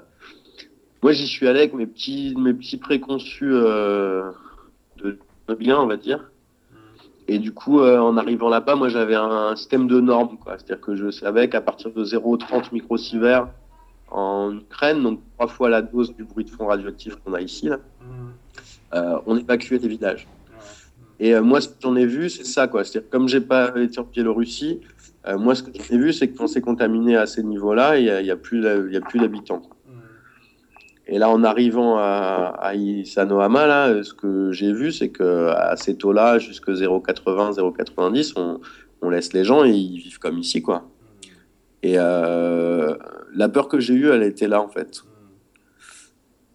[1.03, 4.31] moi, j'y suis allé avec mes petits, mes petits préconçus euh,
[5.03, 5.19] de
[5.55, 6.31] bien, on va dire.
[7.29, 10.37] Et du coup, euh, en arrivant là-bas, moi, j'avais un système de normes.
[10.47, 13.49] C'est-à-dire que je savais qu'à partir de 0,30 microsieverts
[14.11, 17.69] en Ukraine, donc trois fois la dose du bruit de fond radioactif qu'on a ici,
[17.69, 17.79] là,
[18.95, 20.29] euh, on évacuait des villages.
[21.19, 22.69] Et euh, moi, ce que j'en ai vu, c'est ça.
[22.69, 22.85] quoi.
[22.85, 24.81] C'est-à-dire comme j'ai pas été en Biélorussie,
[25.29, 28.05] euh, moi, ce que j'ai vu, c'est que quand c'est contaminé à ces niveaux-là, il
[28.05, 29.62] n'y a, y a, plus, d'habitants.
[31.09, 35.77] Et là, en arrivant à, à Isanohama, là, ce que j'ai vu, c'est que à
[35.77, 38.61] ces taux-là, jusque 0,80, 0,90, on,
[39.03, 40.89] on laisse les gens et ils vivent comme ici, quoi.
[41.83, 42.97] Et euh,
[43.35, 45.03] la peur que j'ai eue, elle était là, en fait.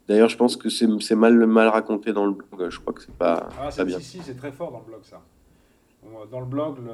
[0.08, 2.70] D'ailleurs, je pense que c'est mal, mal raconté dans le blog.
[2.70, 4.00] Je crois que c'est pas, ah, pas bien.
[4.00, 5.22] Si, si, c'est très fort dans le blog, ça.
[6.30, 6.94] Dans le blog, le,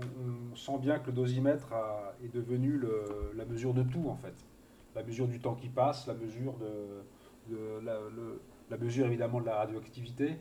[0.00, 1.68] on, sent bien que le dosimètre
[2.24, 2.80] est devenu
[3.34, 4.34] la mesure de tout, en fait.
[4.94, 10.36] La mesure du temps qui passe, la mesure de, la, mesure évidemment de la radioactivité,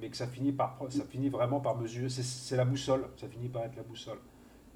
[0.00, 2.08] mais que ça finit, par, ça finit vraiment par mesurer.
[2.08, 4.18] C'est la boussole, ça finit par être la boussole.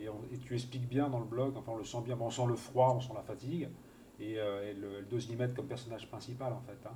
[0.00, 0.08] Et,
[0.38, 2.94] tu expliques bien dans le blog, enfin on le sent bien, on sent le froid,
[2.96, 3.68] on sent la fatigue,
[4.20, 6.87] et, euh, le, dosimètre comme personnage principal en fait.
[6.87, 6.94] Hein.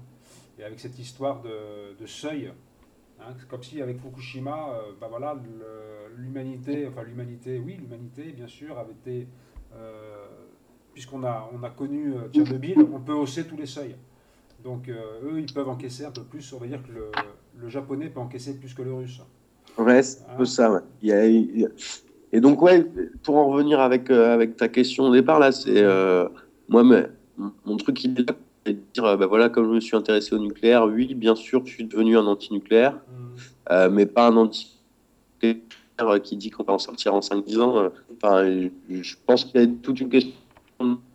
[0.58, 2.52] Et avec cette histoire de seuil,
[3.20, 5.37] hein, comme si avec Fukushima, euh, bah voilà,
[6.16, 9.28] l'humanité, enfin l'humanité, oui, l'humanité bien sûr avait été,
[9.74, 10.26] euh,
[10.94, 13.96] puisqu'on a, on a connu euh, Tchernobyl, on peut hausser tous les seuils.
[14.64, 16.52] Donc euh, eux, ils peuvent encaisser un peu plus.
[16.52, 17.11] On va dire que le,
[17.57, 19.20] le japonais peut encaisser plus que le russe.
[19.76, 20.72] Ouais, c'est un peu ça.
[20.72, 20.81] Ouais.
[21.02, 21.68] Il y a, il y a...
[22.33, 22.85] Et donc, ouais,
[23.22, 25.83] pour en revenir avec, avec ta question au départ, là, c'est
[26.68, 27.07] moi, mais,
[27.64, 28.26] mon truc, il
[28.64, 31.62] c'est de dire, ben voilà, comme je me suis intéressé au nucléaire, oui, bien sûr,
[31.64, 33.72] je suis devenu un anti-nucléaire, mm.
[33.72, 35.62] euh, mais pas un anti-nucléaire
[36.22, 37.90] qui dit qu'on va en sortir en 5-10 ans.
[38.16, 38.44] Enfin,
[38.88, 40.32] je pense qu'il y a toute une question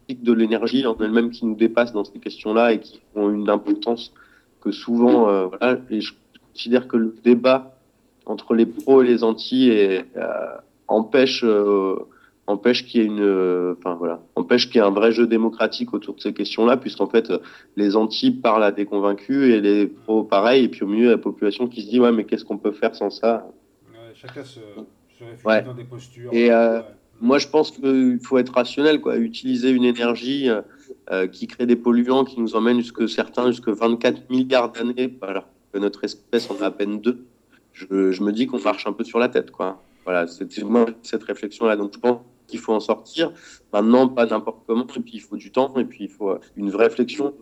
[0.09, 4.13] de l'énergie en elle-même qui nous dépasse dans ces questions-là et qui ont une importance
[4.61, 6.13] que souvent, euh, voilà, et je
[6.51, 7.77] considère que le débat
[8.25, 10.55] entre les pros et les anti est, euh,
[10.87, 11.95] empêche, euh,
[12.47, 15.93] empêche qu'il y ait une, enfin voilà, empêche qu'il y ait un vrai jeu démocratique
[15.93, 17.31] autour de ces questions-là, puisqu'en fait,
[17.77, 21.17] les anti parlent à des convaincus et les pros pareil, et puis au milieu, la
[21.17, 23.47] population qui se dit ouais, mais qu'est-ce qu'on peut faire sans ça?
[23.91, 25.63] Ouais, Chacun se, se réfugie ouais.
[25.63, 26.33] dans des postures.
[26.33, 26.85] Et euh, ouais
[27.23, 29.15] moi, je pense qu'il faut être rationnel, quoi.
[29.15, 30.49] Utiliser une énergie
[31.09, 35.47] euh, qui crée des polluants qui nous emmènent jusque certains, jusque 24 milliards d'années, alors
[35.71, 37.25] que notre espèce en a à peine deux.
[37.71, 39.81] Je, je me dis qu'on marche un peu sur la tête, quoi.
[40.03, 41.77] Voilà, c'est moi cette réflexion-là.
[41.77, 42.19] Donc, je pense
[42.53, 43.31] qu'il faut en sortir.
[43.73, 44.85] Maintenant, pas n'importe comment.
[44.95, 45.73] Et puis, il faut du temps.
[45.77, 47.33] Et puis, il faut une vraie réflexion.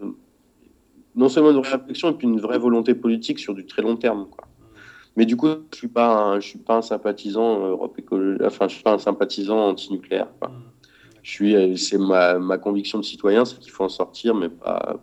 [1.15, 3.97] Non seulement une vraie réflexion, et puis une vraie volonté politique sur du très long
[3.97, 4.45] terme, quoi.
[5.17, 8.69] Mais du coup, je suis pas un, je suis pas un sympathisant Europe écologie, enfin,
[8.69, 10.29] je suis pas un sympathisant anti-nucléaire.
[10.41, 10.47] Mmh.
[11.21, 15.01] Je suis, c'est ma, ma conviction de citoyen, c'est qu'il faut en sortir, mais pas,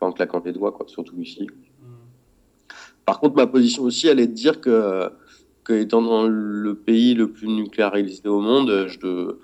[0.00, 1.46] pas en claquant les doigts, quoi, surtout ici.
[1.46, 1.84] Mmh.
[3.04, 5.08] Par contre, ma position aussi, elle est de dire que,
[5.72, 9.38] étant dans le pays le plus nucléarisé au monde, je, de,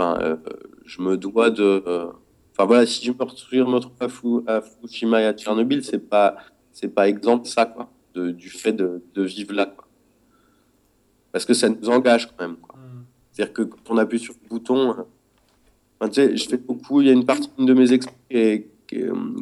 [0.00, 0.36] euh,
[0.84, 2.06] je me dois de, euh,
[2.52, 6.36] enfin voilà, si je me retrouve à, Fou, à Fukushima et à Tchernobyl, c'est pas,
[6.72, 9.66] c'est pas exemple ça, quoi de, du fait de, de vivre là.
[9.66, 9.86] Quoi.
[11.32, 12.52] Parce que ça nous engage quand même.
[12.52, 13.02] Mm.
[13.32, 15.02] C'est-à-dire que quand on appuie sur le bouton, euh,
[15.98, 17.92] enfin, tu sais, je fais beaucoup, il y a une partie de mes
[18.30, 18.70] est,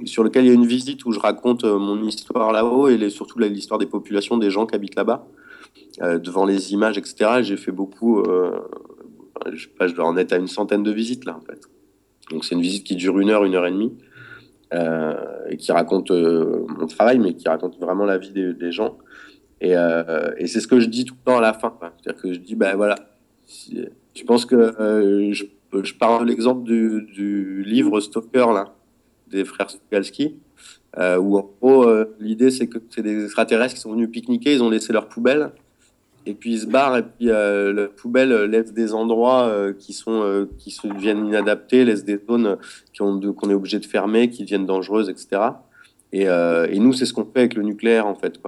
[0.07, 3.39] sur lequel il y a une visite où je raconte mon histoire là-haut et surtout
[3.39, 5.27] l'histoire des populations, des gens qui habitent là-bas,
[6.03, 7.43] devant les images, etc.
[7.43, 8.59] J'ai fait beaucoup, euh,
[9.53, 11.61] je sais pas, je dois en être à une centaine de visites là en fait.
[12.31, 13.93] Donc c'est une visite qui dure une heure, une heure et demie
[14.73, 15.15] euh,
[15.49, 18.99] et qui raconte euh, mon travail, mais qui raconte vraiment la vie des, gens.
[19.61, 21.75] Et, euh, c'est ce que je dis tout le temps à la fin.
[21.81, 22.97] C'est-à-dire que je dis, ben voilà,
[24.15, 25.45] je pense que euh, je,
[25.83, 28.75] je parle de l'exemple du, livre Stalker, là,
[29.29, 30.37] des frères Stokalski,
[30.99, 34.55] euh, où en gros, euh, l'idée c'est que c'est des extraterrestres qui sont venus pique-niquer,
[34.55, 35.53] ils ont laissé leur poubelle,
[36.27, 39.93] et puis ils se barrent et puis euh, la poubelle laisse des endroits euh, qui
[39.93, 42.59] sont euh, qui se deviennent inadaptés, laisse des zones
[42.97, 45.43] qu'on est obligé de fermer, qui deviennent dangereuses, etc.
[46.13, 48.41] Et, euh, nous c'est ce qu'on fait avec le nucléaire en fait.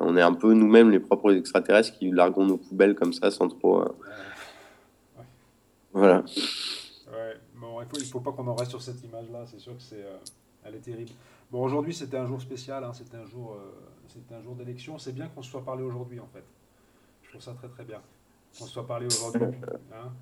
[0.00, 3.48] On est un peu nous-mêmes les propres extraterrestres qui larguons nos poubelles comme ça sans
[3.48, 3.82] trop.
[3.82, 3.88] Euh...
[5.92, 6.24] Voilà.
[7.54, 9.44] Bon, il faut, faut pas qu'on en reste sur cette image-là.
[9.46, 10.04] C'est sûr que c'est,
[10.64, 11.10] elle est terrible.
[11.50, 12.82] Bon, aujourd'hui c'était un jour spécial.
[12.82, 12.92] Hein.
[13.14, 13.56] Un jour,
[14.08, 14.98] c'était un jour d'élection.
[14.98, 16.44] C'est bien qu'on se soit parlé aujourd'hui en fait.
[17.32, 18.02] Trouve ça très très bien.
[18.60, 19.56] On se soit parlé aujourd'hui.
[19.90, 20.12] Hein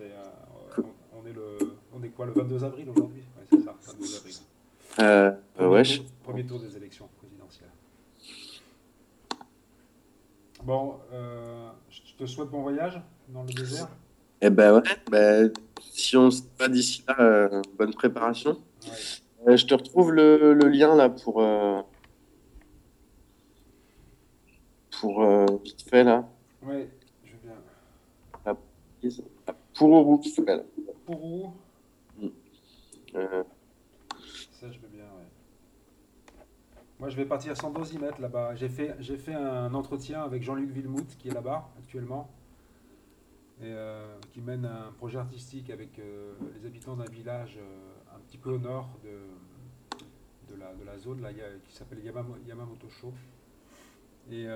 [0.00, 1.58] est, euh, on, est le,
[1.92, 3.22] on est quoi, le 22 avril aujourd'hui?
[3.36, 4.34] Ouais, C'est ça, 22 avril.
[5.00, 7.68] Euh, premier, ouais, tour, premier tour des élections présidentielles.
[10.62, 12.98] Bon, euh, je te souhaite bon voyage
[13.28, 13.88] dans le désert.
[14.40, 18.58] Eh ben ouais, ben, si on ne se pas d'ici là, euh, bonne préparation.
[19.46, 19.58] Ouais.
[19.58, 21.44] je te retrouve le, le, lien là pour.
[24.98, 26.26] pour vite fait là.
[26.66, 26.88] Oui,
[27.24, 28.56] je veux bien.
[29.74, 30.64] Pourou qui s'appelle.
[31.04, 31.52] Pourou
[32.18, 32.28] mmh.
[33.16, 33.44] euh.
[34.52, 36.42] Ça, je veux bien, ouais.
[36.98, 38.54] Moi, je vais partir sans dosimètre là-bas.
[38.54, 42.30] J'ai fait, j'ai fait un entretien avec Jean-Luc Villemout, qui est là-bas actuellement,
[43.60, 47.58] et euh, qui mène un projet artistique avec euh, les habitants d'un village
[48.14, 52.88] un petit peu au nord de, de, la, de la zone là, qui s'appelle Yamamoto
[52.88, 53.12] Show.
[54.30, 54.46] Et,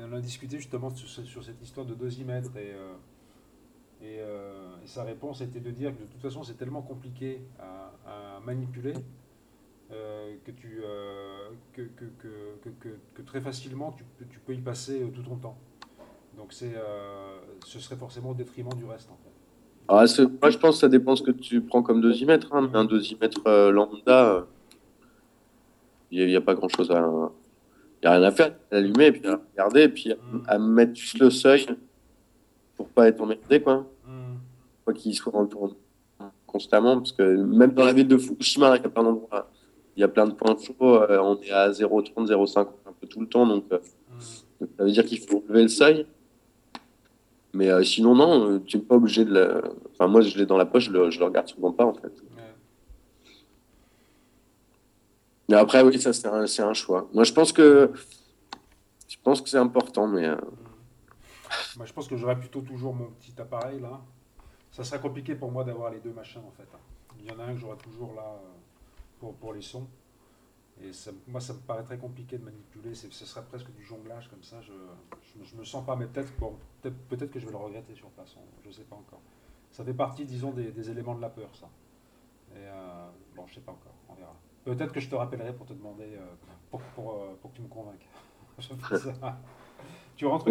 [0.00, 2.74] on a discuté justement sur, cette histoire de dosimètre et,
[4.04, 4.20] et,
[4.86, 8.94] sa réponse était de dire que de toute façon c'est tellement compliqué à, manipuler
[9.90, 10.80] que, tu,
[11.72, 11.82] que,
[13.14, 15.58] que, très facilement tu, tu, peux y passer tout ton temps.
[16.36, 16.74] Donc c'est,
[17.66, 19.38] ce serait forcément au détriment du reste en fait.
[19.90, 20.04] Ah,
[20.42, 22.54] moi, je pense que ça dépend ce que tu prends comme dosimètre.
[22.54, 22.70] Hein.
[22.74, 24.46] Un dosimètre euh, lambda,
[26.10, 27.30] il n'y a, pas grand-chose à...
[28.00, 30.14] Il n'y a rien à faire, l'allumer, puis à regarder, et puis
[30.46, 31.66] à, mettre juste le seuil
[32.76, 33.86] pour pas être emmerdé, quoi.
[34.06, 34.92] Mm.
[34.94, 35.74] qu'il soit en tour
[36.46, 39.50] constamment, parce que même dans la ville de Fukushima, il y a plein d'endroits,
[39.96, 43.06] il y a plein de points chauds, euh, on est à 0,30, 0,50 un peu
[43.06, 44.20] tout le temps, donc, euh, mm.
[44.60, 46.06] donc ça veut dire qu'il faut lever le seuil.
[47.52, 49.62] Mais euh, sinon, non, tu n'es pas obligé de le.
[49.92, 51.94] Enfin, moi, je l'ai dans la poche, je le, je le regarde souvent pas, en
[51.94, 52.12] fait.
[55.48, 57.08] Mais après, oui, ça, c'est un, choix.
[57.12, 57.92] Moi, je pense que.
[59.08, 60.26] Je pense que c'est important, mais.
[60.26, 60.36] Euh,
[61.76, 64.00] moi, je pense que j'aurais plutôt toujours mon petit appareil, là.
[64.70, 66.68] Ça serait compliqué pour moi d'avoir les deux machins, en fait.
[67.18, 68.40] Il y en a un que j'aurais toujours là
[69.18, 69.86] pour, pour les sons.
[70.80, 70.90] Et
[71.26, 72.94] moi, ça me paraît très compliqué de manipuler.
[72.94, 74.60] Ce serait presque du jonglage comme ça.
[74.60, 77.94] Je ne me sens pas, mais peut-être bon, peut, peut que je vais le regretter
[77.94, 78.36] sur place.
[78.64, 79.20] Je sais pas encore.
[79.72, 81.68] Ça fait partie, disons, des, éléments de la peur, ça.
[82.52, 83.94] Et euh, bon, je sais pas encore.
[84.76, 86.26] Peut-être que je te rappellerai pour te demander, euh,
[86.70, 88.06] pour, pour, euh, pour, que tu me convainques.
[90.16, 90.46] tu rentres,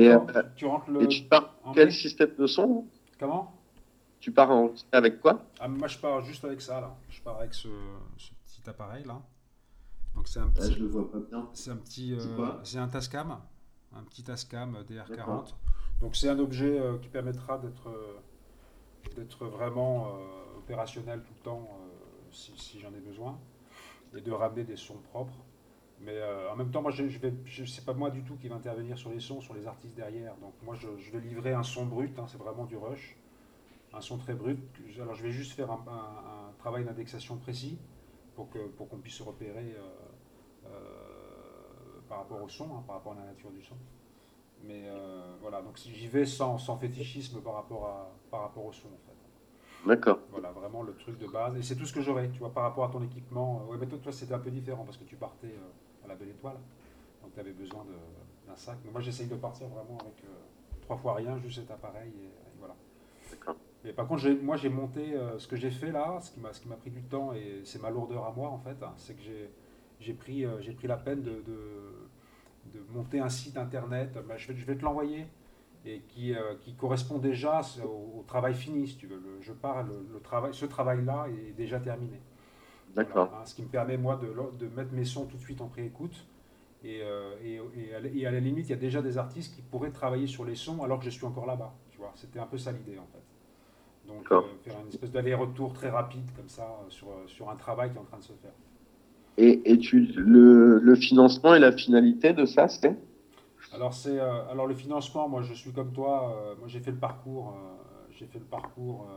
[0.56, 1.04] tu rentres le.
[1.04, 2.88] Et tu pars quel système de son
[3.20, 3.54] Comment?
[4.20, 4.52] Tu pars
[4.92, 5.44] avec quoi?
[5.60, 6.96] Ah, Moi, je pars juste avec ça, là.
[7.10, 7.68] Je pars avec ce,
[8.18, 9.22] ce petit appareil, là.
[10.16, 11.48] Donc c'est un petit, je le vois pas bien.
[11.54, 13.38] C'est un petit, euh, c'est un Tascam,
[13.96, 15.54] un petit Tascam DR40.
[16.02, 18.16] Donc c'est un objet euh, qui permettra d'être euh,
[19.16, 20.12] d'être vraiment
[20.58, 21.70] opérationnel tout le temps
[22.32, 23.40] si, si j'en ai besoin
[24.16, 25.38] et de ramener des sons propres.
[26.00, 28.98] Mais en même temps, moi, je, vais, je, pas moi du tout qui va intervenir
[29.00, 30.36] sur les sons, sur les artistes derrière.
[30.38, 33.18] Donc moi, je, vais livrer un son brut, hein, c'est vraiment du rush,
[33.94, 34.60] un son très brut.
[35.02, 37.80] Alors je vais juste faire un, travail d'indexation précis
[38.36, 39.76] pour que pour qu'on puisse se repérer
[42.08, 43.76] par rapport au son, hein, par rapport à la nature du son.
[44.64, 48.74] Mais euh, voilà, donc j'y vais sans, sans, fétichisme par rapport, à, par rapport au
[48.74, 48.90] son.
[49.88, 50.20] D'accord.
[50.32, 51.56] Voilà, vraiment le truc de base.
[51.58, 53.66] Et c'est tout ce que j'aurais, tu vois, par rapport à ton équipement.
[53.70, 56.16] Ouais, mais toi, toi c'était un peu différent parce que tu partais euh, à la
[56.16, 56.58] belle étoile.
[57.22, 57.86] Donc tu avais besoin
[58.48, 58.78] d'un sac.
[58.86, 60.28] Mais moi, j'essaye de partir vraiment avec euh,
[60.82, 62.10] trois fois rien, juste cet appareil.
[62.10, 62.76] Et, voilà.
[63.32, 63.56] D'accord.
[63.84, 66.90] Mais par contre, moi, j'ai monté ce que j'ai fait là, ce qui m'a pris
[66.90, 69.22] du temps et c'est ma lourdeur à moi en fait, hein, c'est que
[70.00, 71.44] j'ai pris, j'ai pris la peine de
[72.74, 75.28] de monter un site internet, bah, je, vais, je vais te l'envoyer,
[75.88, 79.22] et qui, euh, qui, correspond déjà au, travail fini, si tu veux.
[79.42, 82.20] je pars, le, travail, ce travail-là est déjà terminé.
[82.96, 83.32] D'accord.
[83.34, 85.68] Hein, ce qui me permet, moi, de, de, mettre mes sons tout de suite en
[85.68, 86.26] préécoute.
[86.84, 87.60] Et, euh, et,
[88.20, 90.56] et, à la limite, il y a déjà des artistes qui pourraient travailler sur les
[90.56, 91.74] sons alors que je suis encore là-bas.
[91.90, 94.14] Tu vois, c'était un peu ça l'idée, en fait.
[94.14, 97.98] Donc, euh, faire une espèce d'aller-retour très rapide, comme ça, sur, sur un travail qui
[97.98, 98.54] est en train de se faire.
[99.38, 102.96] Et, et tu, le, le, financement et la finalité de ça, c'est?
[103.74, 106.92] Alors, c'est, euh, alors le financement, moi je suis comme toi, euh, moi j'ai fait
[106.92, 107.76] le parcours, euh,
[108.12, 109.08] j'ai fait le parcours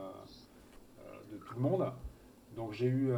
[1.31, 1.93] de tout le monde.
[2.57, 3.13] Donc j'ai eu,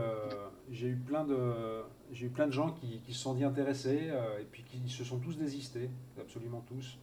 [0.71, 4.11] j'ai eu plein de, j'ai eu plein de gens qui, qui se sont dit intéressés
[4.39, 5.91] et puis qui se sont tous désistés,
[6.21, 6.99] absolument tous.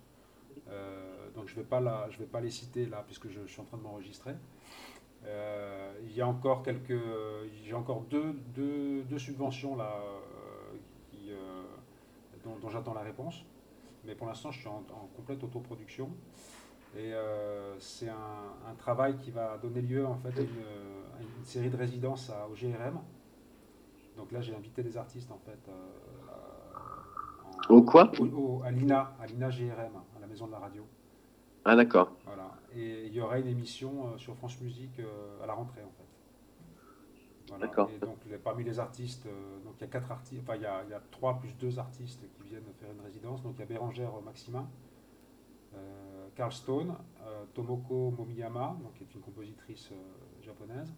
[1.36, 3.66] donc je vais pas la, je vais pas les citer là puisque je, suis en
[3.66, 4.36] train de m'enregistrer.
[5.26, 7.02] Il y a encore quelques,
[7.66, 10.00] j'ai encore deux, deux, deux, subventions là
[12.44, 13.44] dont, j'attends la réponse.
[14.06, 14.84] Mais pour l'instant, je suis en,
[15.16, 16.10] complète autoproduction.
[16.98, 17.14] Et
[17.78, 18.16] c'est un,
[18.68, 22.54] un, travail qui va donner lieu en fait à une, série de résidences à, au
[22.54, 23.00] GRM.
[24.18, 25.70] Donc là, j'ai invité des artistes en fait.
[27.70, 28.12] au quoi?
[28.66, 30.84] À l'INA, à l'INA GRM, à la maison de la radio.
[31.66, 32.12] Ah d'accord.
[32.26, 32.50] Voilà.
[32.76, 35.92] Et il y aura une émission euh, sur France Musique euh, à la rentrée en
[35.92, 36.09] fait.
[37.58, 37.90] D'accord.
[37.96, 40.66] Et donc parmi les artistes, euh, donc il y a quatre artistes, enfin il y
[40.66, 43.42] a, il y a trois plus deux artistes qui viennent faire une résidence.
[43.42, 44.68] Donc il y a Bérangère Maximin,
[46.36, 46.96] Carl Stone,
[47.54, 49.92] Tomoko Momiyama, donc qui est une compositrice
[50.42, 50.94] japonaise,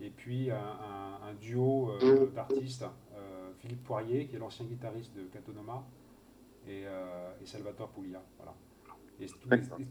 [0.00, 1.92] et puis un, duo
[2.34, 2.84] d'artistes,
[3.58, 5.84] Philippe Poirier, qui est l'ancien guitariste de Katonoma,
[6.66, 6.82] et,
[7.42, 8.22] et Salvatore Puglia.
[8.38, 8.54] Voilà.
[9.20, 9.26] Et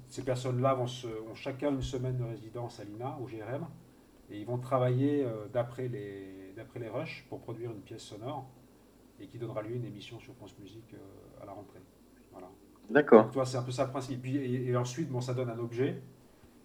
[0.07, 3.67] ces personnes-là vont ont chacun une semaine de résidence à l'INA, au GRM,
[4.31, 8.49] et ils vont travailler euh, d'après les, d'après les rushs pour produire une pièce sonore,
[9.19, 11.81] et qui donnera lieu à une émission sur France Musique euh, à la rentrée.
[12.31, 12.49] Voilà.
[12.89, 13.31] D'accord.
[13.31, 14.25] Toi, c'est un peu ça le principe.
[14.25, 16.01] Et, ensuite, bon, ça donne un objet,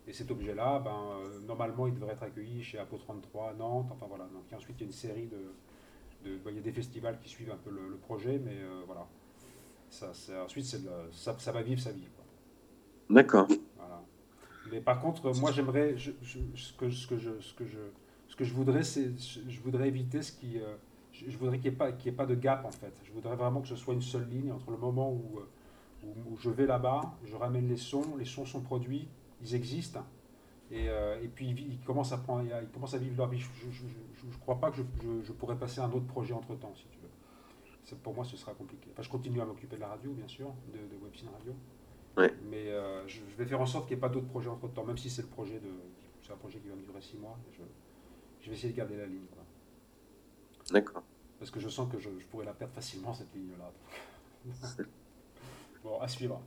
[0.07, 0.91] et cet objet-là, ben,
[1.21, 4.25] euh, normalement, il devrait être accueilli chez Apo 33 à Nantes, enfin voilà.
[4.25, 5.39] Donc ensuite, il y a une série de,
[6.31, 8.57] de- bah, il y a des festivals qui suivent un peu le, le projet, mais
[8.57, 9.07] euh, voilà.
[9.91, 10.13] Ça,
[10.45, 10.81] ensuite, c'est
[11.13, 12.09] ça, ça va vivre sa vie.
[13.11, 13.47] D'accord.
[14.71, 17.79] Mais par contre, moi, j'aimerais, ce que, je, ce que je,
[18.35, 20.75] ce que je voudrais, c'est, je voudrais éviter ce qui, euh,
[21.13, 22.93] je, voudrais qu'il n'y ait pas, ait pas de gap en fait.
[23.05, 26.37] Je voudrais vraiment que ce soit une seule ligne entre le moment où, euh, où,
[26.37, 29.09] je vais là-bas, je ramène les sons, les sons sont produits,
[29.43, 30.05] ils existent,
[30.71, 33.41] et, euh, et puis ils, commencent à prendre, ils commencent à vivre leur vie.
[33.41, 36.87] Je ne crois pas que je, pourrais passer à un autre projet entre temps, si
[36.89, 37.99] tu veux.
[38.03, 38.89] Pour moi, ce sera compliqué.
[38.93, 41.55] Enfin, je continue à m'occuper de la radio, bien sûr, de, de Webzine Radio.
[42.17, 42.33] Ouais.
[42.51, 44.69] Mais euh, je, je vais faire en sorte qu'il n'y ait pas d'autres projets entre
[44.69, 45.71] temps, même si c'est le projet de,
[46.23, 47.37] c'est un projet qui va me durer six mois.
[47.53, 47.63] Je,
[48.43, 49.43] je vais essayer de garder la ligne, quoi.
[50.71, 51.03] D'accord.
[51.39, 53.71] parce que je sens que je, je pourrais la perdre facilement cette ligne-là.
[55.85, 56.41] bon, à suivre.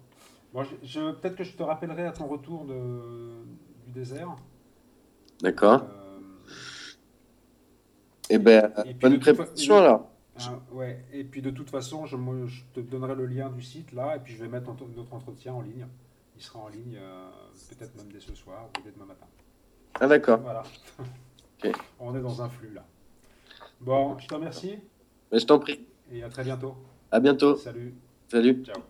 [0.54, 3.44] Bon, je, peut-être que je te rappellerai à ton retour de,
[3.86, 4.36] du désert.
[5.42, 5.84] D'accord.
[5.84, 6.20] Euh,
[8.30, 10.10] Eh ben, Et bonne préparation alors.
[10.40, 13.62] Ah, ouais, et puis de toute façon, je, me- je te donnerai le lien du
[13.62, 15.88] site là, et puis je vais mettre notre notre entretien en ligne.
[16.36, 17.30] Il sera en ligne euh,
[17.70, 19.26] peut-être même dès ce soir ou dès demain matin.
[20.00, 20.40] Ah, d'accord.
[20.40, 20.64] Voilà.
[21.64, 21.72] Ok.
[22.00, 22.86] On est dans un flux là.
[23.82, 24.78] Bon, je te remercie
[25.32, 25.88] Mais je t'en prie.
[26.12, 26.76] et à très bientôt.
[27.10, 27.56] À bientôt.
[27.56, 27.96] Salut.
[28.30, 28.64] Salut.
[28.64, 28.84] Ciao.